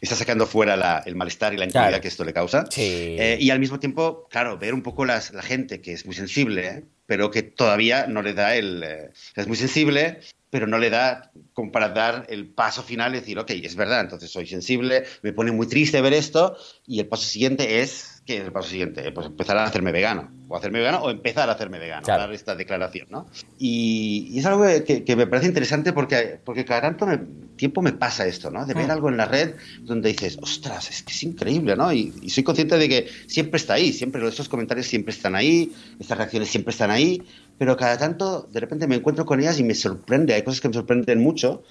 [0.00, 2.64] está, sacando fuera el malestar y la incomodidad que esto le causa.
[2.76, 6.82] y al mismo tiempo, claro, ver un poco las, la gente que es muy sensible,
[7.06, 8.84] pero que todavía no le da el...
[9.36, 10.18] es muy sensible
[10.50, 14.00] pero no le da como para dar el paso final y decir, ok, es verdad,
[14.00, 16.56] entonces soy sensible, me pone muy triste ver esto,
[16.86, 19.10] y el paso siguiente es, ¿qué es el paso siguiente?
[19.12, 22.54] Pues empezar a hacerme vegano, o hacerme vegano, o empezar a hacerme vegano, dar esta
[22.54, 23.26] declaración, ¿no?
[23.58, 27.06] Y, es algo que, me parece interesante porque, porque cada tanto
[27.56, 28.64] tiempo me pasa esto, ¿no?
[28.64, 28.90] De ver mm.
[28.92, 31.92] algo en la red donde dices, ostras, es que es increíble, ¿no?
[31.92, 35.72] Y, y soy consciente de que siempre está ahí, siempre esos comentarios siempre están ahí,
[35.98, 37.20] estas reacciones siempre están ahí,
[37.58, 40.68] pero cada tanto de repente me encuentro con ellas y me sorprende, hay cosas que
[40.68, 41.64] me sorprenden mucho.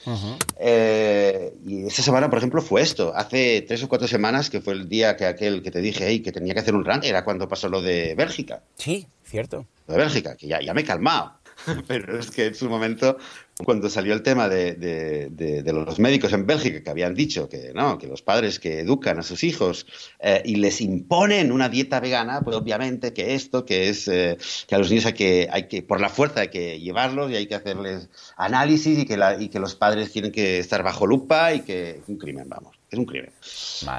[0.59, 3.13] Eh, y esta semana, por ejemplo, fue esto.
[3.15, 6.19] Hace tres o cuatro semanas, que fue el día que aquel que te dije hey,
[6.19, 8.61] que tenía que hacer un run, era cuando pasó lo de Bélgica.
[8.75, 9.65] Sí, cierto.
[9.87, 11.36] Lo de Bélgica, que ya, ya me he calmado.
[11.87, 13.17] pero es que en su momento
[13.63, 17.97] cuando salió el tema de, de, los médicos en Bélgica que habían dicho que no,
[17.97, 19.87] que los padres que educan a sus hijos
[20.19, 24.75] eh, y les imponen una dieta vegana, pues obviamente que esto, que es eh, que
[24.75, 27.47] a los niños hay que, hay que, por la fuerza hay que llevarlos y hay
[27.47, 31.53] que hacerles análisis y que, la, y que los padres tienen que estar bajo lupa
[31.53, 33.31] y que es un crimen, vamos, es un crimen.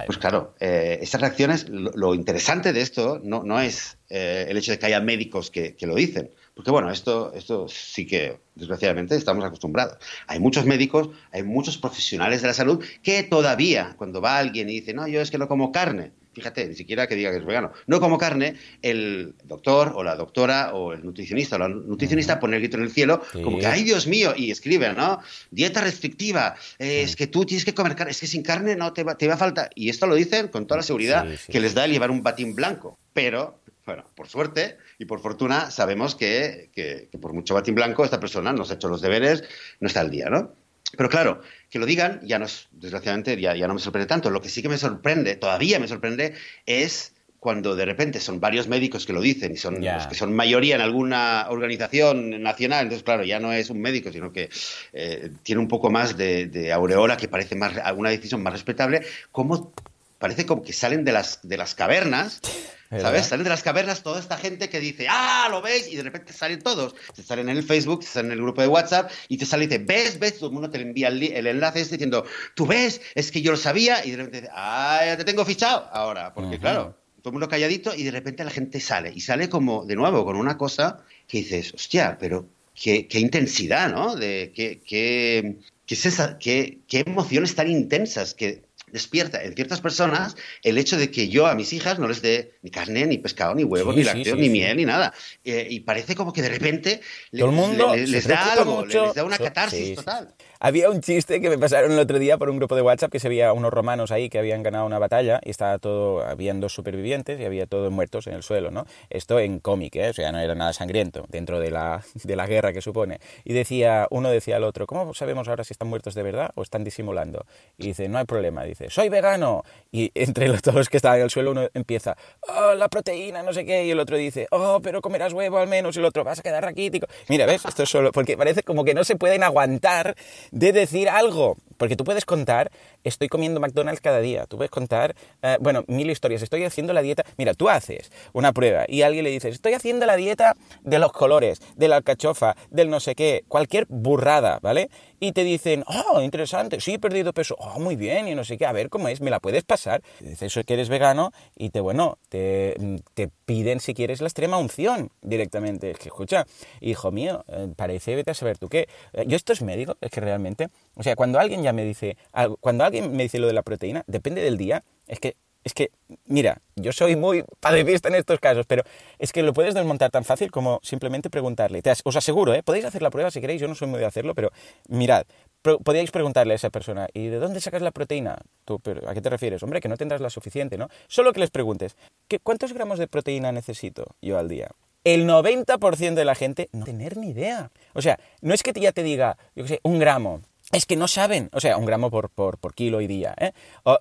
[0.07, 4.79] Pues claro, eh, estas reacciones, lo, interesante de esto no, no es el hecho de
[4.79, 9.45] que haya médicos que, que lo dicen, porque bueno, esto, esto sí que, desgraciadamente, estamos
[9.45, 9.99] acostumbrados.
[10.27, 14.81] Hay muchos médicos, hay muchos profesionales de la salud que todavía, cuando va alguien y
[14.81, 17.45] dice, no, yo es que no como carne, fíjate, ni siquiera que diga que es
[17.45, 22.41] vegano, no como carne, el doctor o la doctora o el nutricionista o la nutricionista
[22.41, 25.21] pone el grito en el cielo como que, ay Dios mío, y escribe, ¿no?
[25.53, 29.05] Dieta restrictiva, es que tú tienes que comer carne, es que sin carne no te
[29.05, 29.71] va, te va a faltar.
[29.77, 32.57] Y esto lo dicen con toda la seguridad que les da el llevar un batín
[32.57, 32.99] blanco.
[33.13, 38.05] Pero, bueno, por suerte y por fortuna sabemos que, que, que por mucho batín blanco
[38.05, 39.45] esta persona no se ha hecho los deberes,
[39.81, 40.53] no está al día, ¿no?
[40.95, 44.29] Pero claro, que lo digan, ya no es, desgraciadamente, ya, ya no me sorprende tanto.
[44.29, 46.35] Lo que sí que me sorprende, todavía me sorprende,
[46.67, 50.35] es cuando de repente son varios médicos que lo dicen y son los que son
[50.35, 54.51] mayoría en alguna organización nacional, entonces claro, ya no es un médico, sino que
[54.93, 59.03] eh, tiene un poco más de, de, aureola que parece más alguna decisión más respetable,
[59.33, 59.73] como
[60.19, 62.41] parece como que salen de las, de las cavernas
[62.91, 63.27] ¿Sabes?
[63.27, 65.89] Salen de las cavernas toda esta gente que dice, ah, ¿lo veis?
[65.89, 66.95] Y de repente salen todos.
[67.15, 69.65] Te salen en el Facebook, te salen en el grupo de WhatsApp y te sale
[69.65, 70.19] y dice, ¿ves?
[70.19, 70.39] ¿Ves?
[70.39, 72.25] Todo el mundo te envía el, el enlace este diciendo,
[72.55, 73.03] ¿tú ves?
[73.15, 74.05] Es que yo lo sabía.
[74.07, 76.33] Y de repente dice, ah, ya te tengo fichado ahora.
[76.33, 79.13] Porque claro, todo el mundo calladito y de repente la gente sale.
[79.15, 83.91] Y sale como, de nuevo, con una cosa que dices, hostia, pero qué, qué intensidad,
[83.91, 84.17] ¿no?
[84.17, 90.97] De qué, qué, qué, qué emociones tan intensas que despierta en ciertas personas el hecho
[90.97, 93.93] de que yo a mis hijas no les dé ni carne, ni pescado, ni huevo,
[93.93, 95.13] ni lácteos, ni miel, ni nada.
[95.45, 97.01] Eh, y parece como que de repente
[97.33, 100.35] Todo el mundo les da algo, les da una catarsis total.
[100.61, 103.21] Había un chiste que me pasaron el otro día por un grupo de WhatsApp que
[103.21, 106.73] se veía unos romanos ahí que habían ganado una batalla y estaba todo, habían dos
[106.73, 108.85] supervivientes y había todos muertos en el suelo, ¿no?
[109.09, 110.09] Esto en cómic, ¿eh?
[110.09, 113.21] O sea, no era nada sangriento dentro de la, de la guerra que supone.
[113.45, 116.63] Y decía, uno decía al otro, ¿cómo sabemos ahora si están muertos de verdad o
[116.63, 117.47] están disimulando?
[117.77, 119.65] Y dice, no hay problema, dice, soy vegano.
[119.91, 122.17] Y entre los, los que estaban en el suelo uno empieza,
[122.49, 125.69] oh, la proteína, no sé qué, y el otro dice, oh, pero comerás huevo al
[125.69, 127.07] menos, y el otro, vas a quedar raquítico.
[127.29, 127.65] Mira, ¿ves?
[127.65, 130.15] Esto es solo, porque parece como que no se pueden aguantar
[130.51, 131.57] de decir algo.
[131.79, 132.71] Porque tú puedes contar,
[133.05, 134.47] estoy comiendo McDonald's cada día.
[134.47, 136.43] Tú puedes contar, eh, bueno, mil historias.
[136.43, 137.25] Estoy haciendo la dieta.
[137.39, 141.13] Mira, tú haces una prueba y alguien le dices, estoy haciendo la dieta de los
[141.13, 144.91] colores, de la alcachofa, del no sé qué, cualquier burrada, ¿vale?
[145.21, 148.59] Y te dicen, oh, interesante, sí, he perdido peso, oh, muy bien, y no sé
[148.59, 150.03] qué, a ver cómo es, me la puedes pasar.
[150.21, 152.77] Dices eso que eres vegano y te, bueno, te,
[153.15, 155.91] te piden si quieres la extrema unción directamente.
[155.91, 156.47] Es que, escucha,
[156.81, 158.89] hijo mío, eh, parece, vete a saber tú qué.
[159.13, 162.17] Eh, yo esto es médico, es que realmente o sea, cuando alguien ya me dice,
[162.61, 165.91] cuando alguien me dice lo de la proteína, depende del día, es que, es que,
[166.27, 168.83] mira, yo soy muy pacifista en estos casos, pero
[169.19, 171.83] es que lo puedes desmontar tan fácil como simplemente preguntarle.
[172.05, 172.63] os aseguro, ¿eh?
[172.63, 174.51] podéis hacer la prueba si queréis, yo no soy muy de hacerlo, pero
[174.89, 175.25] mirad,
[175.63, 178.39] podríais preguntarle a esa persona, ¿y de dónde sacas la proteína?
[178.65, 179.63] Tú, pero ¿a qué te refieres?
[179.63, 180.89] Hombre, que no tendrás la suficiente, ¿no?
[181.09, 181.97] Solo que les preguntes,
[182.29, 184.69] ¿qué, ¿cuántos gramos de proteína necesito yo al día?
[185.05, 187.71] el 90% de la gente no tener ni idea.
[187.95, 190.97] O sea, no es que ya te diga, yo qué sé, un gramo es que
[190.97, 193.53] no saben, o sea, un gramo por, kilo y día, ¿eh?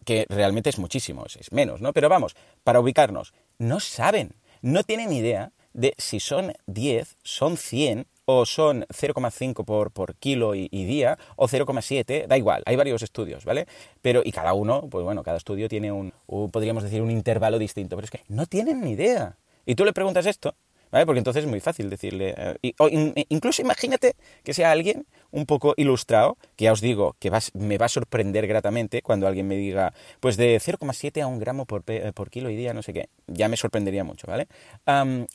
[0.05, 1.93] que realmente es muchísimo, es menos, ¿no?
[1.93, 8.07] Pero vamos, para ubicarnos, no saben, no tienen idea de si son 10, son 100
[8.25, 13.45] o son 0,5 por, por kilo y, día o 0,7, da igual, hay varios estudios,
[13.45, 13.67] ¿vale?
[14.01, 16.11] Pero, y cada uno, pues bueno, cada estudio tiene un,
[16.51, 19.37] podríamos decir, un intervalo distinto, pero es que no tienen ni idea.
[19.65, 20.55] Y tú le preguntas esto,
[20.91, 21.05] ¿vale?
[21.05, 22.89] Porque entonces es muy fácil decirle, eh, o
[23.29, 27.85] incluso imagínate que sea alguien un poco ilustrado, que ya os digo que me va
[27.85, 32.29] a sorprender gratamente cuando alguien me diga, pues de 0,7 a un gramo por, por,
[32.29, 34.47] kilo y día, no sé qué, ya me sorprendería mucho, ¿vale?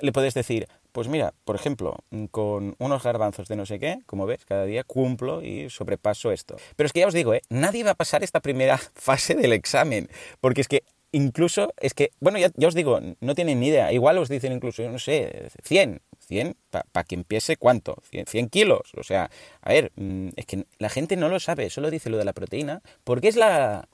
[0.01, 1.97] le puedes decir, pues mira, por ejemplo,
[2.31, 6.57] con unos garbanzos de no sé qué, como ves, cada día cumplo y sobrepaso esto.
[6.77, 7.43] Pero es que ya os digo, ¿eh?
[7.49, 10.09] nadie va a pasar esta primera fase del examen,
[10.41, 13.93] porque es que incluso, es que, bueno, ya, ya os digo, no tienen ni idea,
[13.93, 18.93] igual os dicen incluso, no sé, 100, 100, para que empiece cuánto, 100, kilos.
[18.97, 22.19] O sea, a ver, mm, es que la gente no lo sabe, solo dice lo
[22.19, 23.89] de la proteína, porque es la,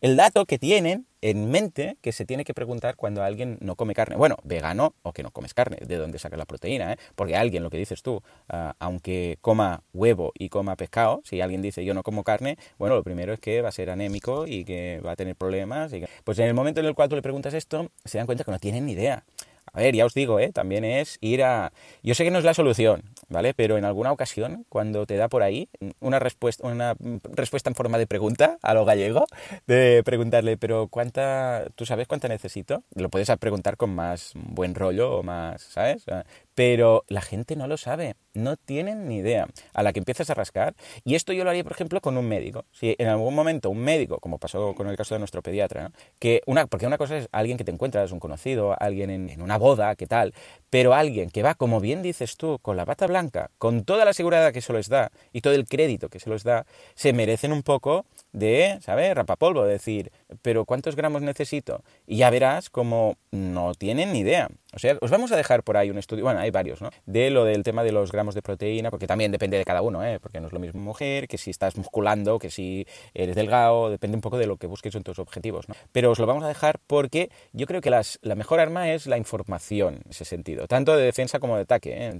[0.00, 3.94] el dato que tienen en mente que se tiene que preguntar cuando alguien no come
[3.94, 4.16] carne.
[4.16, 6.96] Bueno, vegano o que no comes carne, de dónde saca la proteína, ¿eh?
[7.14, 11.62] Porque alguien, lo que dices tú, ah, aunque coma huevo y coma pescado, si alguien
[11.62, 14.64] dice yo no como carne, bueno, lo primero es que va a ser anémico y
[14.64, 15.92] que va a tener problemas.
[15.92, 18.44] Y Pues en el momento en el cual tú le preguntas esto, se dan cuenta
[18.44, 19.24] que no tienen ni idea.
[19.72, 20.50] A ver, ya os digo, ¿eh?
[20.52, 21.72] también es ir a...
[22.02, 23.54] Yo sé que no es la solución, ¿vale?
[23.54, 25.68] Pero en alguna ocasión, cuando te da por ahí
[26.00, 26.96] una respuesta, una
[27.32, 29.26] respuesta en forma de pregunta a lo gallego,
[29.66, 31.66] de preguntarle, pero ¿cuánta...
[31.74, 32.82] ¿Tú sabes cuánta necesito?
[32.94, 36.04] Lo puedes preguntar con más buen rollo o más, ¿sabes?
[36.54, 39.46] Pero la gente no lo sabe, no tienen ni idea.
[39.72, 42.28] A la que empiezas a rascar, y esto yo lo haría, por ejemplo, con un
[42.28, 42.64] médico.
[42.72, 46.42] Si en algún momento un médico, como pasó con el caso de nuestro pediatra, que
[46.46, 49.56] una, porque una cosa es alguien que te encuentras, un conocido, alguien en, en una
[49.60, 50.34] boda, qué tal,
[50.70, 54.12] pero alguien que va, como bien dices tú, con la bata blanca, con toda la
[54.12, 57.52] seguridad que se les da y todo el crédito que se les da, se merecen
[57.52, 59.14] un poco de, ¿sabes?
[59.14, 60.12] Rapapolvo, decir,
[60.42, 61.82] pero ¿cuántos gramos necesito?
[62.06, 64.48] Y ya verás como no tienen ni idea.
[64.72, 66.90] O sea, os vamos a dejar por ahí un estudio, bueno, hay varios, ¿no?
[67.04, 70.04] De lo del tema de los gramos de proteína, porque también depende de cada uno,
[70.04, 70.20] ¿eh?
[70.20, 74.16] Porque no es lo mismo mujer, que si estás musculando, que si eres delgado, depende
[74.16, 75.74] un poco de lo que busques en tus objetivos, ¿no?
[75.90, 79.06] Pero os lo vamos a dejar porque yo creo que las, la mejor arma es
[79.06, 82.10] la información en ese sentido, tanto de defensa como de ataque, ¿eh?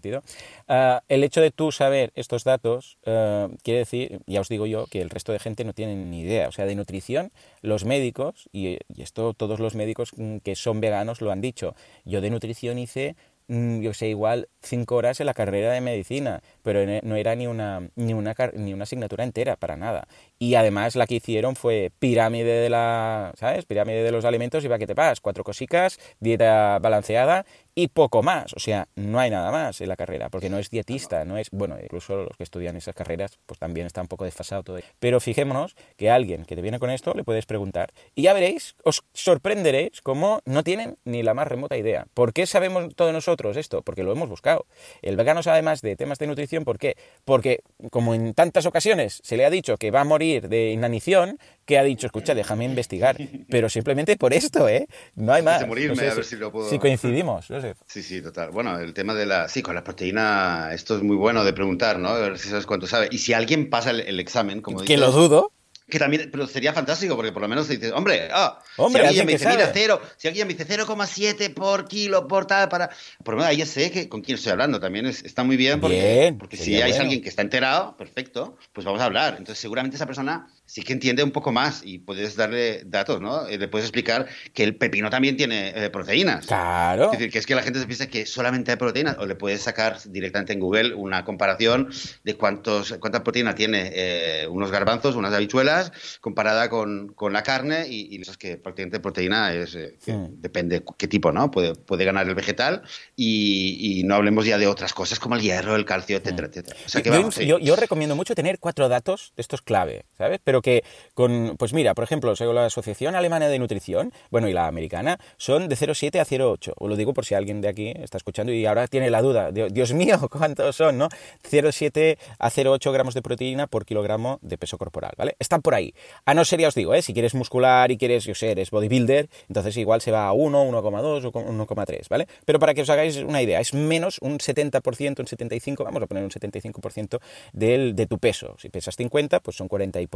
[0.68, 4.87] Uh, el hecho de tú saber estos datos uh, quiere decir, ya os digo yo,
[4.87, 6.48] que el resto de gente no tiene ni idea.
[6.48, 7.30] O sea, de nutrición,
[7.62, 12.20] los médicos, y, y esto todos los médicos que son veganos lo han dicho, yo
[12.20, 13.16] de nutrición hice
[13.48, 17.46] mm, yo sé, igual cinco horas en la carrera de medicina, pero no era ni
[17.46, 20.06] una, ni una, ni una asignatura entera, para nada.
[20.42, 23.66] Y además la que hicieron fue pirámide de la, ¿sabes?
[23.66, 28.22] Pirámide de los alimentos y va que te pasas, cuatro cosicas, dieta balanceada y poco
[28.22, 28.55] más.
[28.55, 31.50] O sea, no hay nada más en la carrera, porque no es dietista, no es,
[31.50, 34.79] bueno, incluso los que estudian esas carreras, pues también está un poco desfasado todo.
[34.98, 38.33] Pero fijémonos que a alguien que te viene con esto le puedes preguntar y ya
[38.33, 42.07] veréis, os sorprenderéis cómo no tienen ni la más remota idea.
[42.14, 43.83] ¿Por qué sabemos todos nosotros esto?
[43.83, 44.64] Porque lo hemos buscado.
[45.03, 46.96] El vegano sabe más de temas de nutrición, ¿por qué?
[47.26, 51.38] Porque como en tantas ocasiones se le ha dicho que va a morir de inanición,
[51.64, 53.16] que ha dicho, escucha, déjame investigar.
[53.48, 54.86] Pero simplemente por esto, ¿eh?
[55.16, 55.66] No hay más.
[55.66, 56.70] Morirme, no sé a ver si, lo puedo...
[56.70, 57.48] si coincidimos.
[57.86, 58.50] Sí, sí, total.
[58.50, 59.48] Bueno, el tema de la...
[59.48, 62.10] Sí, con la proteína, esto es muy bueno de preguntar, ¿no?
[62.10, 63.08] A ver si sabes cuánto sabe.
[63.10, 65.52] Y si alguien pasa el, el examen, como Que dices, lo dudo.
[65.90, 69.26] Que también, pero sería fantástico, porque por lo menos dices, hombre, ah, Hombre, si alguien
[69.26, 72.88] me dice, mira, cero, si alguien me dice 0,7 por kilo, por tal, para.
[73.24, 74.81] Por lo menos ahí ya sé que con quién estoy hablando.
[74.81, 77.03] También es- está muy bien, porque, Bien, porque si hay bueno.
[77.03, 79.35] alguien que está enterado, perfecto, pues vamos a hablar.
[79.38, 83.46] Entonces, seguramente esa persona sí que entiende un poco más y puedes darle datos, ¿no?
[83.48, 86.46] Eh, Le puedes explicar que el pepino también tiene eh, proteínas.
[86.46, 87.06] Claro.
[87.06, 89.35] Es decir, que es que la gente se piensa que solamente hay proteínas, o le
[89.35, 91.90] puedes sacar directamente en Google una comparación
[92.22, 97.87] de cuántos, cuánta proteína tiene eh, unos garbanzos, unas habichuelas, comparada con, con la carne,
[97.88, 100.40] y, y eso es que prácticamente proteína es, eh, Hmm.
[100.40, 101.50] depende qué tipo, ¿no?
[101.50, 102.83] Puede, puede ganar el vegetal,
[103.16, 106.76] y, y no hablemos ya de otras cosas como el hierro, el calcio, etcétera, etcétera.
[106.87, 107.46] O sea que yo, sí.
[107.46, 110.40] yo- yo recomiendo mucho tener cuatro datos de estos clave, ¿sabes?
[110.42, 114.53] Pero que con, pues mira, por ejemplo, según la Asociación Alemana de Nutrición, bueno, y
[114.53, 116.73] la americana, son de 0,7 a 0,8.
[116.77, 119.51] Os lo digo por si alguien de aquí está escuchando y ahora tiene la duda.
[119.53, 121.09] Dios, mío, ¿cuántos son, no?
[121.51, 125.37] 0,7 a 0,8 gramos de proteína por kilogramo de peso corporal, ¿vale?
[125.38, 125.94] Están por ahí.
[126.25, 127.03] A no ser, ya os digo, ¿eh?
[127.03, 130.64] Si quieres muscular y quieres, yo sé, eres bodybuilder, entonces igual se va a 1,
[130.64, 132.27] 1,2 o 1,3, ¿vale?
[132.44, 136.07] Pero para que os hagáis una idea, es menos un 70%, un 75%, vamos a
[136.07, 137.20] poner un 75%
[137.53, 138.57] del, de tu peso.
[138.59, 140.07] Si pesas 50, pues son 40 y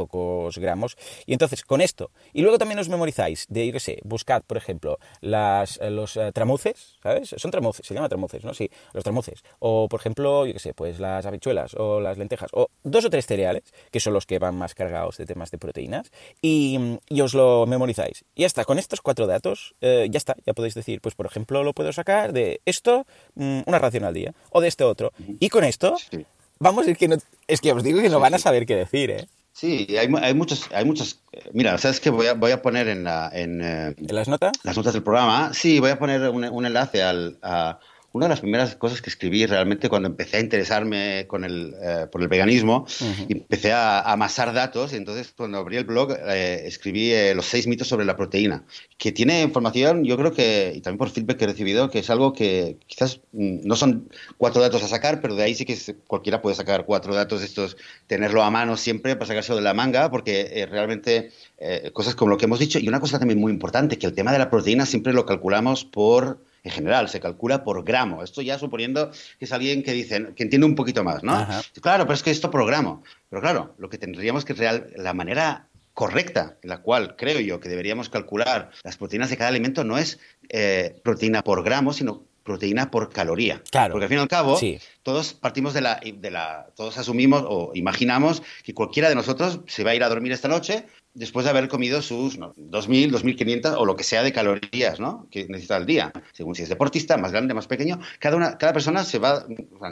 [0.57, 0.97] gramos.
[1.25, 4.57] Y entonces, con esto, y luego también os memorizáis de, yo qué sé, buscad, por
[4.57, 7.33] ejemplo, las, eh, los eh, tramuces, ¿sabes?
[7.37, 8.53] Son tramuces, se llama tramuces, ¿no?
[8.53, 9.43] Sí, los tramuces.
[9.59, 13.09] O, por ejemplo, yo qué sé, pues las habichuelas o las lentejas, o dos o
[13.09, 17.21] tres cereales, que son los que van más cargados de temas de proteínas, y, y
[17.21, 18.23] os lo memorizáis.
[18.35, 21.25] Y ya está, con estos cuatro datos, eh, ya está, ya podéis decir, pues por
[21.25, 25.11] ejemplo, lo puedo sacar de esto, mm, una ración al día, o de este otro.
[25.39, 26.25] Y con esto, Sí.
[26.59, 27.17] vamos ir que no,
[27.47, 29.27] es que os digo que no van a saber qué decir, ¿eh?
[29.55, 31.21] Sí, hay, hay muchos, hay muchos.
[31.53, 34.51] Mira, sabes que voy a, voy a poner en la, en, eh, ¿En las notas?
[34.63, 35.53] las notas del programa.
[35.53, 37.79] Sí, voy a poner un, un enlace al, a
[38.15, 42.07] una de las primeras cosas que escribí realmente cuando empecé a interesarme con el, eh,
[42.09, 42.85] por el veganismo.
[42.85, 43.25] Ujú.
[43.27, 47.35] y empecé a, a amasar datos y entonces cuando abrí el blog eh, escribí eh,
[47.35, 48.63] los seis mitos sobre la proteína,
[48.97, 52.09] que tiene información, yo creo que, y también por feedback que he recibido, que es
[52.09, 55.77] algo que quizás mm, no son cuatro datos a sacar, pero de ahí sí que
[56.07, 57.75] cualquiera puede sacar cuatro datos estos,
[58.07, 62.31] tenerlo a mano siempre para sacárselo de la manga, porque eh, realmente eh, cosas como
[62.31, 64.49] lo que hemos dicho, y una cosa también muy importante, que el tema de la
[64.49, 68.23] proteína siempre lo calculamos por en general, se calcula por gramo.
[68.23, 71.33] Esto ya suponiendo que es alguien que dice, que entiende un poquito más, ¿no?
[71.33, 71.61] Ajá.
[71.81, 73.03] Claro, pero es que esto por gramo.
[73.29, 77.59] Pero claro, lo que tendríamos que real, la manera correcta en la cual creo yo
[77.59, 82.23] que deberíamos calcular las proteínas de cada alimento no es eh, proteína por gramo, sino
[82.43, 83.61] proteína por caloría.
[83.71, 83.93] Claro.
[83.93, 84.77] Porque al fin y al cabo, Sí.
[85.03, 89.83] todos partimos de la, de la, todos asumimos o imaginamos que cualquiera de nosotros se
[89.83, 93.75] va a ir a dormir esta noche después de haber comido sus no, 2.000, 2.500
[93.77, 95.27] o lo que sea de calorías, ¿no?
[95.31, 96.11] Que necesita al día.
[96.33, 99.45] Según si es deportista, más grande, más pequeño, cada una, cada persona se va,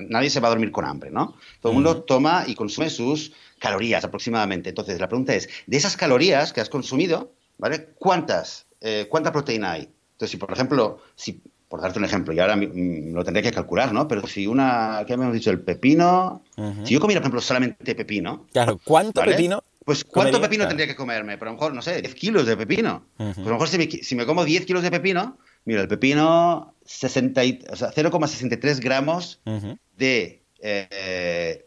[0.09, 1.35] nadie se va a dormir con hambre, ¿no?
[1.61, 4.69] Todo el mundo toma y consume sus calorías aproximadamente.
[4.69, 7.89] Entonces, la pregunta es, de esas calorías que has consumido, ¿vale?
[7.97, 9.89] ¿Cuántas, eh, cuánta proteína hay?
[10.11, 11.41] Entonces, si por ejemplo, si
[11.73, 14.07] por darte un ejemplo, y ahora mm, lo tendría que calcular, ¿no?
[14.07, 15.49] Pero si una, ¿qué hemos dicho?
[15.49, 16.43] El pepino.
[16.83, 19.31] Si yo comiera, por ejemplo, solamente pepino, Claro, ¿cuánto ¿Vale?
[19.31, 19.63] pepino?
[19.85, 20.41] Pues ¿cuánto comería?
[20.41, 20.69] pepino Claro.
[20.69, 21.37] tendría que comerme?
[21.37, 23.05] Pero a lo mejor, no sé, 10 kilos de pepino.
[23.17, 23.33] Ujú.
[23.33, 25.87] Pues a lo mejor si me, si me como 10 kilos de pepino, Mira, el
[25.87, 29.77] pepino, 60 y- o sea, 0,63 gramos Ujú.
[29.95, 31.65] de, eh,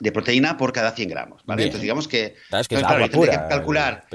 [0.00, 1.58] de proteína por cada 100 gramos, ¿vale?
[1.58, 1.66] Bien.
[1.68, 2.34] Entonces digamos que...
[2.48, 4.06] Claro, es que es tendría pura, que calcular,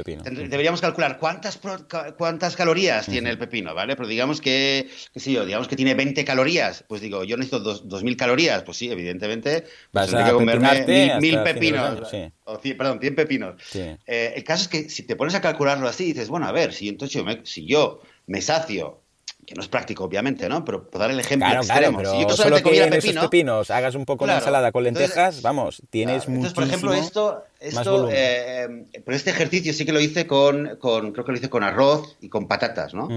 [0.50, 1.86] deberíamos calcular cuántas, pro-
[2.18, 3.96] cuántas calorías tiene el pepino, ¿vale?
[3.96, 7.60] Pero digamos que, qué sé yo, digamos que tiene 20 calorías, pues digo, yo necesito
[7.60, 11.32] dos- 2.000 calorías, pues sí, evidentemente, pues tendré que comerme pepinarte mil, hasta mil fin
[11.32, 12.34] de los pepinos, años, sí.
[12.46, 13.62] o cien- perdón, 100 pepinos.
[13.70, 13.80] Sí.
[14.08, 16.74] Eh, el caso es que si te pones a calcularlo así, dices, bueno, a ver,
[16.74, 19.03] si entonces yo me, si yo me sacio,
[19.46, 20.64] que no es práctico, obviamente, ¿no?
[20.66, 23.24] Pero por dar el ejemplo Claro, extremo, si yo solo que comiera en pepino, esos
[23.24, 27.44] pepinos hagas un poco Claro, ensalada con entonces- lentejas, vamos, tienes Entonces, por ejemplo, esto,
[27.60, 31.50] esto eh, pero este ejercicio sí que lo hice con, con, creo que lo hice
[31.50, 33.08] con arroz y con patatas, ¿no?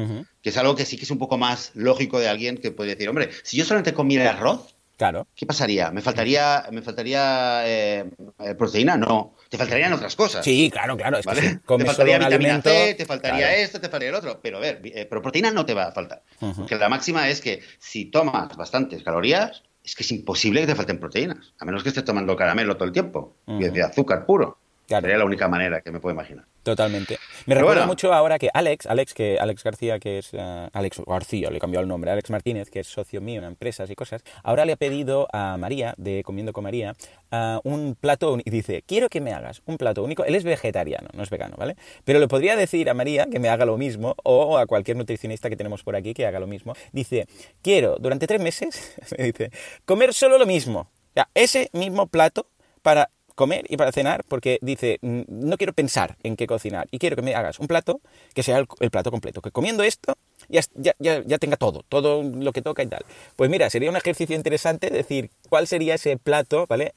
[0.42, 2.90] Que es algo que sí que es un poco más lógico de alguien que puede
[2.90, 5.26] decir, hombre, si yo solamente comiera arroz, Claro.
[5.34, 5.90] ¿qué pasaría?
[5.90, 8.96] ¿Me faltaría, me faltaría eh, eh, proteína?
[8.96, 10.44] No, te faltarían otras cosas.
[10.44, 11.18] Sí, claro, claro.
[11.18, 11.42] Es que ¿Vale?
[11.42, 13.62] si te solo faltaría vitamina alimento, C, te faltaría claro.
[13.62, 14.40] esto, te faltaría el otro.
[14.42, 16.22] Pero a ver, eh, pero proteína no te va a faltar.
[16.56, 20.74] Porque la máxima es que si tomas bastantes calorías, es que es imposible que te
[20.74, 21.52] falten proteínas.
[21.58, 23.36] A menos que estés tomando caramelo todo el tiempo.
[23.46, 23.60] Ujú.
[23.60, 24.58] Y de azúcar puro.
[24.86, 25.02] Claro.
[25.02, 26.44] Sería la única manera que me puedo imaginar.
[26.62, 27.14] Totalmente.
[27.14, 27.92] Me Pero recuerda bueno.
[27.92, 31.60] mucho ahora que Alex, Alex, que Alex García, que es eh, Alex García, le he
[31.60, 34.72] cambiado el nombre, Alex Martínez, que es socio mío en empresas y cosas, ahora le
[34.72, 36.94] ha pedido a María, de Comiendo con María,
[37.30, 40.24] ah, un plato y dice, quiero que me hagas un plato único.
[40.24, 41.76] Él es vegetariano, no es vegano, ¿vale?
[42.04, 45.48] Pero le podría decir a María que me haga lo mismo o a cualquier nutricionista
[45.48, 46.74] que tenemos por aquí que haga lo mismo.
[46.90, 47.28] Dice,
[47.62, 49.50] quiero durante tres meses, me dice,
[49.84, 50.80] comer solo lo mismo.
[50.80, 52.48] O sea, ese mismo plato
[52.82, 56.98] para comer y para cenar porque dice, "Mm, no quiero pensar en qué cocinar y
[56.98, 58.00] quiero que me hagas un plato
[58.34, 60.16] que sea el, el plato completo, que comiendo esto
[60.48, 63.04] ya, ya, ya, tenga todo, todo lo que toca y tal.
[63.36, 66.92] Pues mira, sería un ejercicio interesante decir cuál sería ese plato, ¿vale?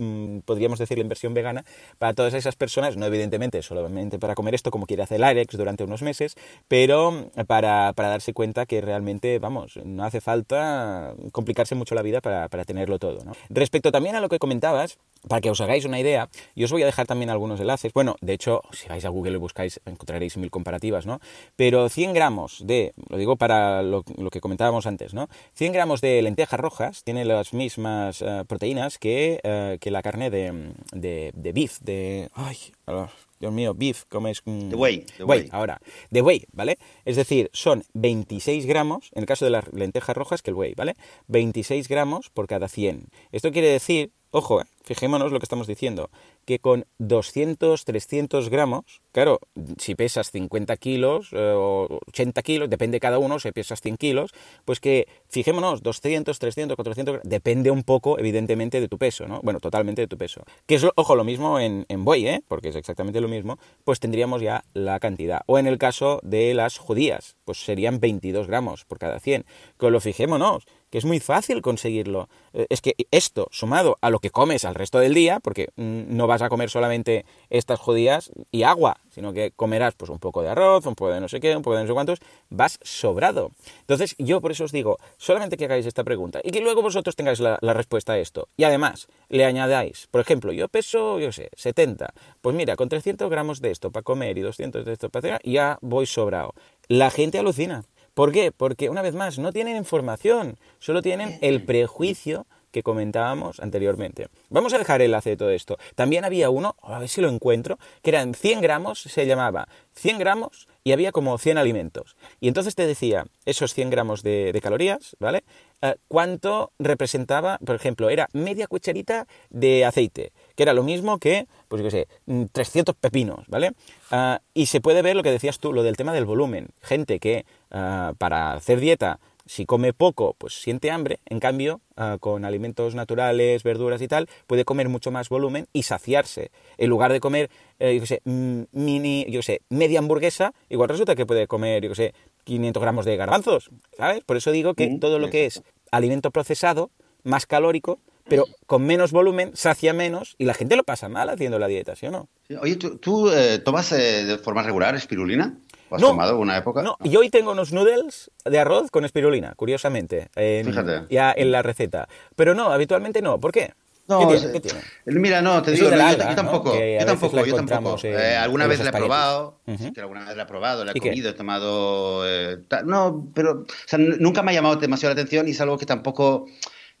[0.00, 1.64] Mm, podríamos decirlo en versión vegana,
[1.98, 5.84] para todas esas personas, no evidentemente solamente para comer esto como quiere hacer Alex durante
[5.84, 6.36] unos meses,
[6.68, 12.22] pero para, para darse cuenta que realmente, vamos, no hace falta complicarse mucho la vida
[12.22, 13.18] para, para tenerlo todo.
[13.50, 14.98] Respecto también a lo que comentabas,
[15.28, 17.92] para que os hagáis una idea, yo os voy a dejar también algunos enlaces.
[17.92, 21.20] Bueno, de hecho, si vais a Google y buscáis, encontraréis mil comparativas, ¿no?
[21.56, 25.28] Pero 100 gramos de, lo digo para lo, lo que comentábamos antes, ¿no?
[25.54, 30.30] 100 gramos de lentejas rojas tiene las mismas eh, proteínas que, eh, que la carne
[30.30, 32.30] de, de, de beef, de...
[32.34, 32.56] Ay,
[32.86, 33.08] ah,
[33.38, 34.42] Dios mío, beef, ¿cómo es?
[34.44, 35.48] Mm, De whey, de whey.
[35.50, 36.76] ahora, de whey, ¿vale?
[37.06, 40.74] Es decir, son 26 gramos, en el caso de las lentejas rojas, que el whey,
[40.74, 40.94] ¿vale?
[41.28, 43.06] 26 gramos por cada 100.
[43.32, 46.10] Esto quiere decir, ojo, eh, fijémonos lo que estamos diciendo,
[46.44, 49.38] que con 200, 300 gramos, claro,
[49.78, 54.32] si pesas 50 kilos eh, o 80 kilos, depende cada uno, si pesas 100 kilos,
[54.64, 59.40] pues que fijémonos, 200, 300, 400, gra- depende un poco, evidentemente, de tu peso, ¿no?
[59.42, 60.42] Bueno, totalmente de tu peso.
[60.66, 62.42] Que es, ojo, lo mismo en, en buey, ¿eh?
[62.48, 65.42] Porque es exactamente lo mismo, pues tendríamos ya la cantidad.
[65.46, 69.44] O en el caso de las judías, pues serían 22 gramos por cada 100.
[69.78, 72.28] Que lo fijémonos, que es muy fácil conseguirlo.
[72.52, 76.16] Eh, Es que esto, sumado a lo que comes al resto del día, porque mm,
[76.16, 80.42] no vas a comer solamente estas judías y agua, sino que comerás pues un poco
[80.42, 82.18] de arroz, un poco de no sé qué, un poco de no sé cuántos,
[82.48, 83.50] vas sobrado.
[83.80, 87.16] Entonces, yo por eso os digo, solamente que hagáis esta pregunta y que luego vosotros
[87.16, 88.48] tengáis la, respuesta a esto.
[88.56, 92.12] Y además, le añadáis, por ejemplo, yo peso, yo sé, 70.
[92.40, 95.40] Pues mira, con 300 gramos de esto para comer y 200 de esto para cenar,
[95.44, 96.54] ya voy sobrado.
[96.88, 97.84] La gente alucina.
[98.14, 98.52] ¿Por qué?
[98.52, 104.28] Porque, una vez más, no tienen información, solo tienen el prejuicio que comentábamos anteriormente.
[104.48, 105.78] Vamos a dejar el enlace de todo esto.
[105.94, 110.18] También había uno, a ver si lo encuentro, que eran 100 gramos, se llamaba 100
[110.18, 112.16] gramos y había como 100 alimentos.
[112.40, 115.44] Y entonces te decía esos 100 gramos de, de calorías, ¿vale?
[115.82, 121.46] Eh, ¿Cuánto representaba, por ejemplo, era media cucharita de aceite, que era lo mismo que,
[121.68, 123.72] pues yo qué sé, mm, 300 pepinos, ¿vale?
[124.10, 126.68] Ah, y se puede ver lo que decías tú, lo del tema del volumen.
[126.82, 132.18] Gente que ah, para hacer dieta si come poco, pues siente hambre, en cambio, ah,
[132.20, 136.50] con alimentos naturales, verduras y tal, puede comer mucho más volumen y saciarse.
[136.76, 137.48] En lugar de comer,
[137.78, 141.46] eh, yo qué sé, mm, mini, yo qué sé, media hamburguesa, igual resulta que puede
[141.46, 144.22] comer, yo qué sé, 500 gramos de garbanzos, ¿sabes?
[144.24, 146.90] Por eso digo que Mm, todo lo que es alimento procesado,
[147.24, 147.98] más calórico,
[148.28, 151.96] pero con menos volumen, sacia menos y la gente lo pasa mal haciendo la dieta,
[151.96, 152.28] ¿sí o no?
[152.60, 155.56] Oye, ¿tú, tú, eh, tomas eh, de forma regular espirulina?
[155.88, 156.08] ¿O has No.
[156.08, 156.82] tomado una época?
[156.82, 161.02] No, y hoy tengo unos noodles de arroz con espirulina, curiosamente, en- Fíjate.
[161.10, 162.08] ya en la receta.
[162.36, 163.38] Pero no, habitualmente no.
[163.40, 163.72] ¿Por qué?
[164.06, 164.46] No, ¿Qué tiene?
[164.46, 164.80] es- ¿Qué tiene?
[165.06, 166.34] Mira, no, te Eso digo, no, yo, yo ¿no?
[166.34, 168.00] tampoco, yo tampoco, yo tampoco.
[168.04, 169.84] Eh, alguna vez la he probado, Ujú.
[169.84, 172.22] sí que alguna vez la he probado, la he comido, he tomado...
[172.28, 175.60] eh, no, pero o sea, n- nunca me ha llamado demasiado la atención y es
[175.60, 176.46] algo que tampoco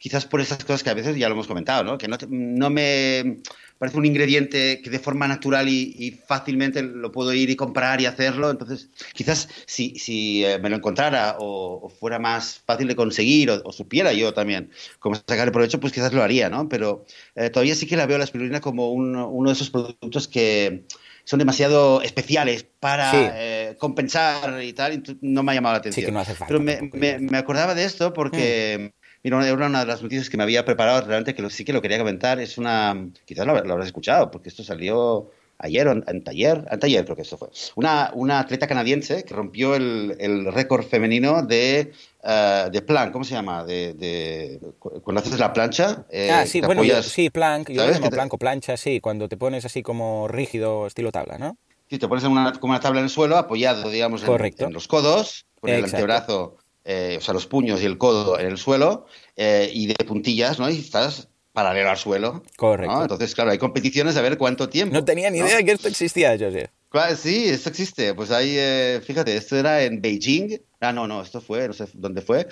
[0.00, 1.98] quizás por esas cosas que a veces ya lo hemos comentado, ¿no?
[1.98, 3.36] Que no, no me
[3.78, 8.06] parece un ingrediente que de forma natural y, fácilmente lo puedo ir y comprar y
[8.06, 8.50] hacerlo.
[8.50, 13.72] Entonces, quizás si, si eh, me lo encontrara o, fuera más fácil de conseguir o,
[13.72, 14.70] supiera yo también
[15.00, 16.66] cómo sacar el provecho, pues quizás lo haría, ¿no?
[16.68, 20.86] Pero eh, todavía sí que la veo la espirulina como uno de esos productos que
[21.24, 26.02] son demasiado especiales para eh, compensar y tal, y no me ha llamado la atención.
[26.02, 26.46] Sí que no hace falta.
[26.48, 28.92] Pero me, me, acordaba de esto porque...
[28.94, 28.99] Mm.
[29.22, 31.82] Mira, era una de las noticias que me había preparado realmente que sí que lo
[31.82, 32.40] quería comentar.
[32.40, 37.16] Es una, quizás lo, habrás escuchado, porque esto salió ayer o en, taller, taller creo
[37.16, 37.48] que eso fue.
[37.74, 41.92] Una, una atleta canadiense que rompió el, el récord femenino de,
[42.24, 43.62] uh, de plank, ¿cómo se llama?
[43.64, 46.06] De, de cuando haces la plancha.
[46.08, 49.36] Eh, ah, sí, bueno, sí, plank, yo lo llamo plank o plancha, sí, cuando te
[49.36, 51.58] pones así como rígido, estilo tabla, ¿no?
[51.90, 54.72] Sí, te pones en una, como una tabla en el suelo, apoyado, digamos, en, en
[54.72, 58.58] los codos, con el antebrazo eh, o sea, los puños y el codo en el
[58.58, 59.06] suelo
[59.36, 60.68] eh, y de puntillas, ¿no?
[60.70, 62.42] Y estás paralelo al suelo.
[62.56, 63.02] Correcto.
[63.02, 64.94] Entonces, claro, hay competiciones a ver cuánto tiempo.
[64.94, 66.70] No tenía ni idea que esto existía, José.
[66.88, 68.14] Claro, sí, esto existe.
[68.14, 70.60] Pues ahí, eh, fíjate, esto era en Beijing.
[70.80, 72.48] Ah, no, no, esto fue, no sé dónde fue.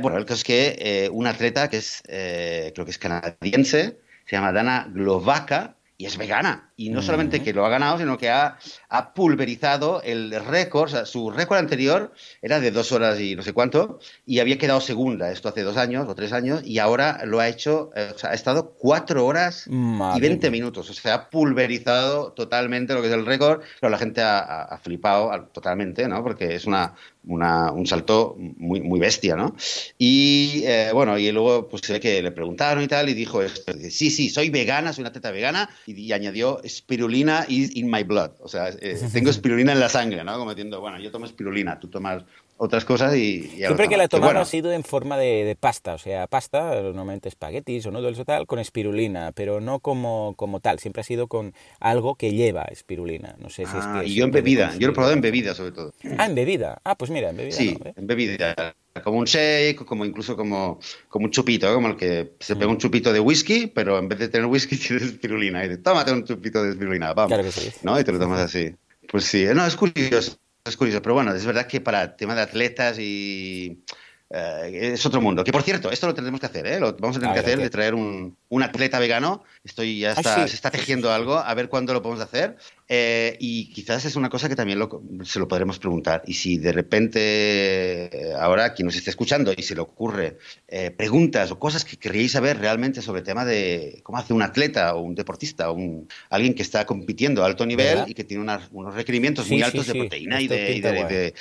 [0.00, 4.52] bueno, el caso es que un atleta que es, creo que es canadiense, se llama
[4.52, 6.72] Dana Glovaca, y es vegana.
[6.76, 8.58] Y no solamente que lo ha ganado, sino que ha,
[8.94, 10.84] ha pulverizado el récord.
[10.84, 14.56] O sea, su récord anterior era de dos horas y no sé cuánto, y había
[14.56, 18.12] quedado segunda, esto hace dos años o tres años, y ahora lo ha hecho, eh,
[18.14, 20.88] o sea, ha estado cuatro horas y veinte minutos.
[20.90, 23.62] O sea, ha pulverizado totalmente lo que es el récord.
[23.80, 26.22] Pero la gente ha, flipado totalmente, ¿no?
[26.22, 26.94] Porque es una,
[27.26, 29.56] una, un salto muy, muy bestia, ¿no?
[29.98, 33.42] Y eh, bueno, y luego pues se ve que le preguntaron y tal, y dijo
[33.42, 38.02] esto, sí, sí, soy vegana, soy una teta vegana, y, añadió espirulina is in my
[38.02, 40.36] blood, o sea, eh, tengo espirulina en la sangre, ¿no?
[40.36, 42.22] Como diciendo, bueno, yo tomo espirulina, tú tomas
[42.56, 43.42] otras cosas y...
[43.56, 47.28] Siempre que la he tomado ha sido en forma de, pasta, o sea, pasta, normalmente
[47.28, 51.26] espaguetis o noodles o tal, con espirulina, pero no como, como tal, siempre ha sido
[51.26, 54.08] con algo que lleva espirulina, no sé si es ah, que...
[54.08, 55.94] Y yo en bebida, yo lo he probado en bebida sobre todo.
[56.18, 57.56] Ah, en bebida, ah, pues mira, en bebida.
[57.56, 57.92] Sí, ¿eh?
[57.96, 60.78] en bebida, como un shake, como incluso como,
[61.08, 64.18] como un chupito, como el que se pega un chupito de whisky, pero en vez
[64.20, 67.52] de tener whisky tienes espirulina, y dices, tómate un chupito de espirulina, vamos, claro que
[67.52, 67.72] sí.
[67.82, 67.98] ¿no?
[67.98, 68.74] Y te lo tomas así.
[69.10, 72.34] Pues sí, no, es curioso es curioso, pero bueno, es verdad que para el tema
[72.34, 73.84] de atletas y
[74.30, 75.44] eh, es otro mundo.
[75.44, 76.80] Que por cierto, esto lo tendremos que hacer, ¿eh?
[76.80, 79.44] Lo vamos a tener que hacer, de traer un, un, atleta vegano.
[79.62, 82.56] Estoy ya está, se está tejiendo algo, a ver cuándo lo podemos hacer.
[82.86, 84.78] Eh, y quizás es una cosa que también
[85.24, 86.22] se lo podremos preguntar.
[86.26, 90.36] Y si de repente, eh, ahora quien nos esté escuchando y se le ocurre
[90.68, 94.42] eh, preguntas o cosas que queríais saber realmente sobre el tema de cómo hace un
[94.42, 98.24] atleta o un deportista o un, alguien que está compitiendo a alto nivel y que
[98.24, 101.34] tiene unos requerimientos muy altos de proteína y de,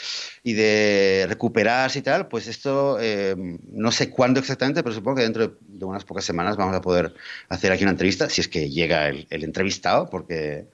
[0.43, 2.97] y, de, recuperarse y tal, pues esto
[3.71, 7.13] no sé cuándo exactamente, pero supongo que dentro de unas pocas semanas vamos a poder
[7.49, 10.67] hacer aquí una entrevista, si es que llega el entrevistado, porque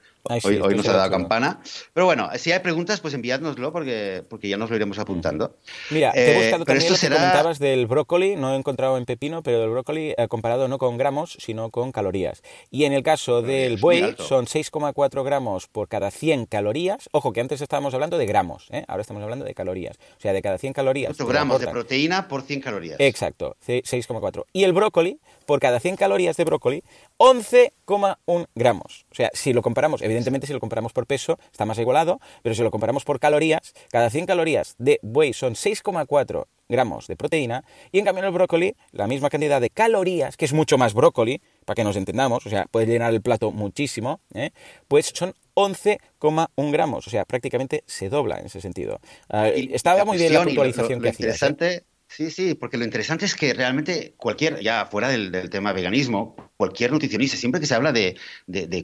[0.44, 1.60] hoy, hoy nos ha dado campana.
[1.92, 5.56] Pero bueno, si hay preguntas, pues enviádnoslo porque, porque ya nos lo iremos apuntando.
[5.90, 9.04] Mira, te he eh, buscado también lo que comentabas del brócoli, no he encontrado en
[9.04, 12.42] pepino, pero del brócoli eh, comparado no con gramos, sino con calorías.
[12.70, 17.08] Y en el caso del buey, son 6,4 gramos por cada 100 calorías.
[17.12, 18.84] Ojo, que antes estábamos hablando de gramos, ¿eh?
[18.88, 19.96] ahora estamos hablando de calorías.
[20.16, 21.12] O sea, de cada 100 calorías.
[21.12, 22.96] 8 gramos de proteína por 100 calorías.
[23.00, 24.44] Exacto, 6,4.
[24.52, 25.18] Y el brócoli,
[25.50, 26.84] por cada 100 calorías de brócoli,
[27.18, 29.04] 11,1 gramos.
[29.10, 32.54] O sea, si lo comparamos, evidentemente si lo comparamos por peso está más igualado, pero
[32.54, 37.64] si lo comparamos por calorías, cada 100 calorías de buey son 6,4 gramos de proteína
[37.90, 40.94] y en cambio en el brócoli la misma cantidad de calorías, que es mucho más
[40.94, 44.50] brócoli, para que nos entendamos, o sea, puede llenar el plato muchísimo, ¿eh?
[44.86, 49.00] pues son 11,1 gramos, o sea, prácticamente se dobla en ese sentido.
[49.28, 51.30] Ah, estaba muy bien la puntualización que hacía.
[51.30, 51.82] ¿eh?
[52.10, 56.90] Sí, sí, porque lo interesante es que realmente cualquier, ya fuera del, tema veganismo, cualquier
[56.90, 58.16] nutricionista, siempre que se habla de,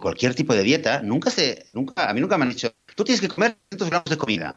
[0.00, 3.20] cualquier tipo de dieta, nunca se, nunca, a mí nunca me han dicho, tú tienes
[3.20, 4.56] que comer 200 gramos de comida,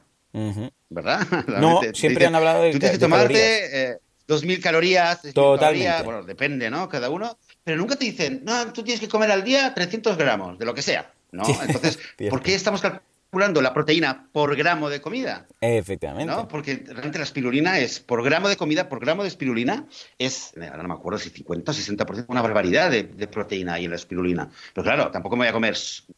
[0.89, 1.19] ¿verdad?
[1.59, 3.97] no, siempre han hablado de Tú tienes que tomarte eh,
[4.27, 6.03] 2.000 calorías, Totalmente.
[6.03, 6.87] bueno, depende, ¿no?
[6.89, 10.59] Cada uno, pero nunca te dicen, no, tú tienes que comer al día 300 gramos,
[10.59, 11.43] de lo que sea, ¿no?
[11.47, 11.97] Entonces,
[12.29, 13.09] ¿por qué estamos calculando?
[13.29, 15.45] Calculando la proteína por gramo de comida.
[15.61, 16.33] Efectivamente.
[16.33, 16.47] ¿no?
[16.47, 19.85] Porque realmente la espirulina es, por gramo de comida, por gramo de espirulina,
[20.17, 23.91] es, ahora no me acuerdo si 50 o 60%, una barbaridad de, proteína ahí en
[23.91, 24.49] la espirulina.
[24.73, 25.77] Pero claro, tampoco me voy a comer,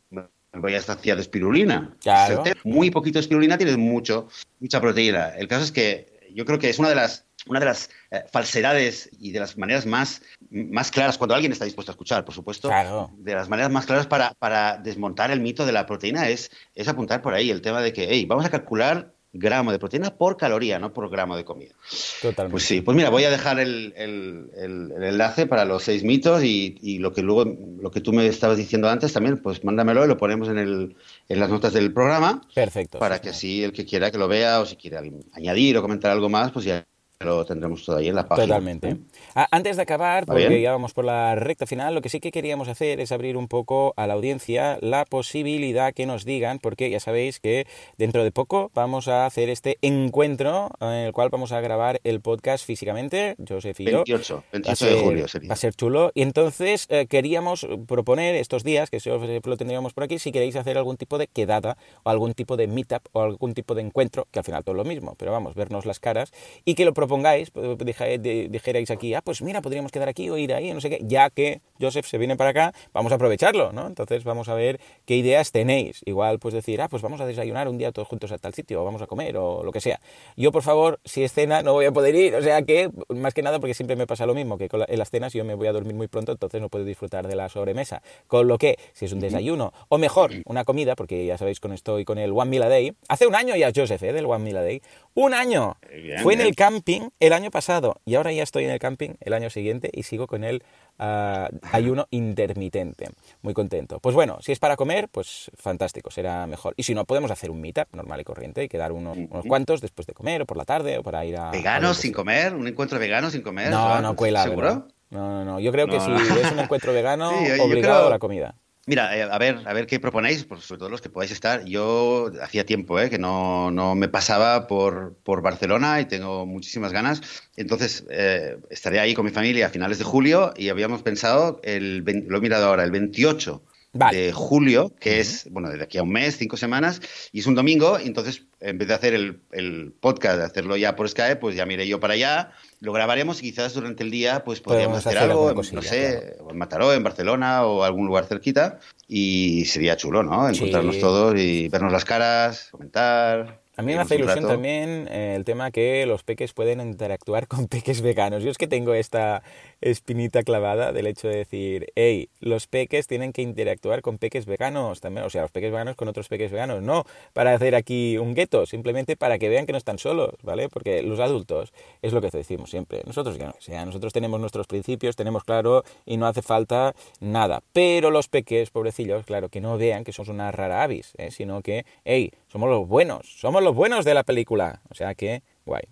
[0.10, 1.98] me voy a estar de espirulina.
[2.02, 2.44] Claro.
[2.64, 4.30] Muy poquito de espirulina tienes mucho,
[4.62, 5.30] mucha proteína.
[5.36, 8.24] El caso es que yo creo que es una de las una de las eh,
[8.32, 12.36] falsedades y de las maneras más, más claras, cuando alguien está dispuesto a escuchar, por
[12.36, 12.70] supuesto,
[13.18, 16.88] de las maneras más claras para, para, desmontar el mito de la proteína es, es
[16.88, 20.36] apuntar por ahí el tema de que, hey, vamos a calcular gramo de proteína por
[20.36, 21.74] caloría, no por gramo de comida.
[22.22, 22.52] Totalmente.
[22.52, 26.04] Pues sí, pues mira, voy a dejar el, el- el- el enlace para los seis
[26.04, 27.46] mitos y, y lo que luego,
[27.80, 30.96] lo que tú me estabas diciendo antes también, pues mándamelo y lo ponemos en, el,
[31.30, 33.00] en las notas del programa Perfecto.
[33.00, 33.36] para sí, que sí.
[33.36, 34.98] así el que quiera que lo vea o si quiere
[35.34, 36.86] añadir o comentar algo más, pues ya
[37.22, 38.48] lo tendremos todo ahí en la página.
[38.48, 38.98] Totalmente.
[39.34, 42.32] Antes de acabar, ¿Va porque ya vamos por la recta final, lo que sí que
[42.32, 46.90] queríamos hacer es abrir un poco a la audiencia la posibilidad que nos digan, porque
[46.90, 47.66] ya sabéis que
[47.98, 52.22] dentro de poco vamos a hacer este encuentro en el cual vamos a grabar el
[52.22, 53.98] podcast físicamente, Joseph y yo.
[54.06, 55.50] 28, Va a 28 de ser- julio sería.
[55.50, 56.12] Va a ser chulo.
[56.14, 59.00] Y entonces eh, queríamos proponer estos días, que
[59.44, 62.68] lo tendríamos por aquí, si queréis hacer algún tipo de quedada o algún tipo de
[62.68, 65.56] meetup o algún tipo de encuentro, que al final todo es lo mismo, pero vamos,
[65.56, 66.32] vernos las caras
[66.66, 70.38] y que lo propongáis, pues, de- dijerais aquí, ah, pues mira, podríamos quedar aquí o
[70.38, 73.72] ir ahí, no sé qué, ya que Joseph se viene para acá, vamos a aprovecharlo,
[73.72, 73.88] ¿no?
[73.88, 76.02] Entonces vamos a ver qué ideas tenéis.
[76.06, 78.82] Igual, pues decir, ah, pues vamos a desayunar un día todos juntos a tal sitio,
[78.82, 80.00] o vamos a comer, o lo que sea.
[80.38, 83.34] Yo, por favor, si es cena, no voy a poder ir, o sea que, más
[83.34, 85.44] que nada, porque siempre me pasa lo mismo, que con la- en las cenas yo
[85.44, 88.02] me voy a dormir muy pronto, entonces no puedo disfrutar de la sobremesa.
[88.28, 91.74] Con lo que, si es un desayuno, o mejor, una comida, porque ya sabéis con
[91.74, 94.14] esto y con el One Meal a Day, hace un año ya, Joseph, ¿eh?
[94.14, 94.82] del One Meal a Day,
[95.14, 95.78] un año.
[95.92, 99.12] Bien, Fue en el camping el año pasado y ahora ya estoy en el camping
[99.20, 100.64] el año siguiente y sigo con el
[101.00, 103.10] ah, ayuno intermitente.
[103.42, 104.00] Muy contento.
[104.00, 106.74] Pues bueno, si es para comer, pues fantástico, será mejor.
[106.78, 109.82] Y si no, podemos hacer un meetup normal y corriente y quedar unos, unos cuantos
[109.82, 111.52] después de comer o por la tarde o para ir a...
[111.52, 112.54] ¿Veganos sin comer?
[112.56, 113.70] ¿Un encuentro vegano sin comer?
[113.70, 114.44] No, no cuela.
[114.44, 114.62] ¿Seguro?
[114.68, 114.86] ¿verdad?
[115.10, 115.60] No, no, no.
[115.60, 116.18] Yo creo que si no.
[116.18, 118.56] es un encuentro vegano, Sí, yo- yo obligado creo- a la comida.
[118.88, 121.64] Mira, eh, a ver, a ver qué proponéis, pues sobre todo los que podáis estar.
[121.66, 126.92] Yo hacía tiempo eh, que no, no me pasaba por, por Barcelona y tengo muchísimas
[126.92, 127.22] ganas.
[127.56, 132.00] Entonces, eh, estaré ahí con mi familia a finales de julio y habíamos pensado, el,
[132.00, 133.64] lo he mirado ahora, el 28
[133.94, 134.18] Vale.
[134.18, 137.02] de julio, que es, bueno, de aquí a un mes, cinco semanas,
[137.34, 140.78] y es un domingo, y entonces, en vez de hacer el, el podcast, de hacerlo
[140.78, 144.12] ya por Skype, pues ya miré yo para allá, lo grabaremos y quizás durante el
[144.12, 148.08] día, pues podríamos hacer, hacer algo, no sé, o en Mataró, en Barcelona o algún
[148.08, 148.80] lugar cerquita,
[149.10, 150.48] y sería chulo, ¿no?
[150.50, 150.56] Sí.
[150.56, 153.60] Encontrarnos todos y vernos las caras, comentar.
[153.82, 154.54] A mí me hace ilusión rato.
[154.54, 158.44] también eh, el tema que los peques pueden interactuar con peques veganos.
[158.44, 159.42] Yo es que tengo esta
[159.82, 165.02] espinita clavada del hecho de decir, hey, los peques tienen que interactuar con peques veganos
[165.02, 168.36] también, o sea, los peques veganos con otros peques veganos, no para hacer aquí un
[168.36, 170.70] gueto, simplemente para que vean que no están solos, ¿vale?
[170.70, 171.74] Porque los adultos,
[172.04, 175.44] es lo que decimos siempre, nosotros que no, o sea, nosotros tenemos nuestros principios, tenemos
[175.44, 180.14] claro y no hace falta nada, pero los peques, pobrecillos, claro, que no vean que
[180.14, 181.32] somos una rara avis, ¿eh?
[181.32, 185.44] sino que, hey, somos los buenos, somos los buenos de la película, o sea que,
[185.66, 185.84] guay.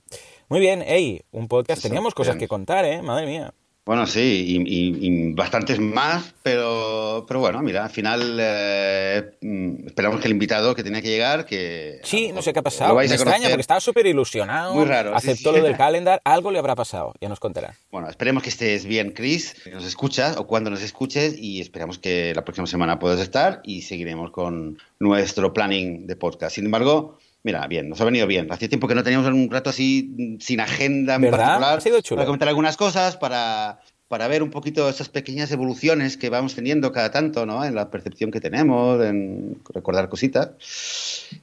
[0.49, 3.01] Muy bien, hey, un podcast, teníamos cosas que contar, ¿eh?
[3.01, 3.53] Madre mía.
[3.85, 9.31] Bueno, sí, y, y- y bastantes más, pero, pero bueno, mira, al final eh,
[9.87, 11.99] esperamos que el invitado que tenía que llegar, que...
[12.03, 12.93] Sí, no sé qué ha pasado.
[12.95, 14.75] Me extraña porque estaba súper ilusionado.
[14.75, 15.57] Muy raro, sí, Aceptó sí.
[15.59, 16.21] lo del calendar.
[16.23, 17.13] Algo le habrá pasado.
[17.19, 17.73] Ya nos contará.
[17.89, 21.97] Bueno, esperemos que estés bien, Chris, que nos escuchas o cuando nos escuches y esperamos
[21.97, 26.53] que la próxima semana puedas estar y seguiremos con nuestro planning de podcast.
[26.55, 28.51] Sin embargo, mira, bien, nos ha venido bien.
[28.51, 31.37] Hacía tiempo que no teníamos un rato así mm, sin agenda en ¿Verdad?
[31.37, 32.17] particular Ha sido chulo.
[32.17, 36.91] para comentar algunas cosas, para, para ver un poquito esas pequeñas evoluciones que vamos teniendo
[36.91, 37.63] cada tanto, ¿no?
[37.63, 40.49] En la percepción que tenemos, en recordar cositas.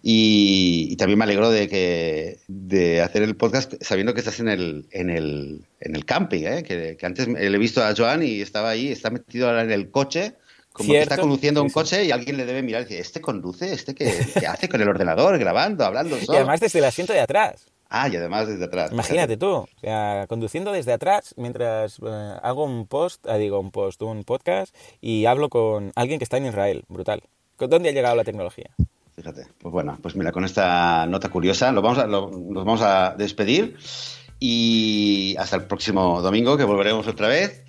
[0.02, 4.48] Y, y también me alegro de que de hacer el podcast sabiendo que estás en
[4.48, 6.62] el, en el, en el camping, ¿eh?
[6.64, 9.70] que, que antes le he visto a Joan y estaba ahí, está metido ahora en
[9.70, 10.34] el coche,
[10.76, 13.72] como que está conduciendo un coche y alguien le debe mirar y decir, ¿este conduce?
[13.72, 16.16] ¿Este qué, qué hace con el ordenador, grabando, hablando?
[16.18, 16.38] Y solo?".
[16.38, 17.66] además desde el asiento de atrás.
[17.88, 18.90] Ah, y además desde atrás.
[18.92, 19.46] Imagínate tú.
[19.48, 24.24] O sea, conduciendo desde atrás mientras eh, hago un post, ah, digo un post, un
[24.24, 26.84] podcast y hablo con alguien que está en Israel.
[26.88, 27.22] Brutal.
[27.58, 28.70] ¿Dónde ha llegado la tecnología?
[29.14, 32.82] Fíjate, pues bueno, pues mira, con esta nota curiosa lo vamos a, lo- nos vamos
[32.82, 33.76] a despedir
[34.38, 37.64] y hasta el próximo domingo que volveremos otra vez.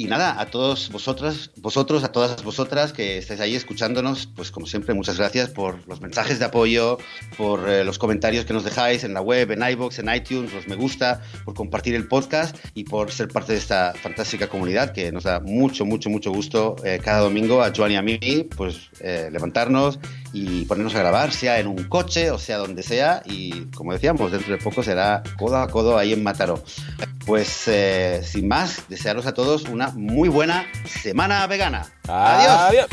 [0.00, 4.64] Y nada, a todos vosotras, vosotros, a todas vosotras que estáis ahí escuchándonos, pues como
[4.64, 6.96] siempre, muchas gracias por los mensajes de apoyo,
[7.36, 10.66] por eh, los comentarios que nos dejáis en la web, en iBox, en iTunes, los
[10.66, 15.12] me gusta, por compartir el podcast y por ser parte de esta fantástica comunidad que
[15.12, 18.88] nos da mucho, mucho, mucho gusto eh, cada domingo a Joan y a mí, pues
[19.00, 19.98] eh, levantarnos
[20.32, 23.22] y ponernos a grabar, sea en un coche o sea donde sea.
[23.26, 26.62] Y como decíamos, dentro de poco será codo a codo ahí en Mataró.
[27.30, 31.86] Pues eh, sin más, desearos a todos una muy buena semana vegana.
[32.08, 32.58] Adiós.
[32.58, 32.86] Adiós.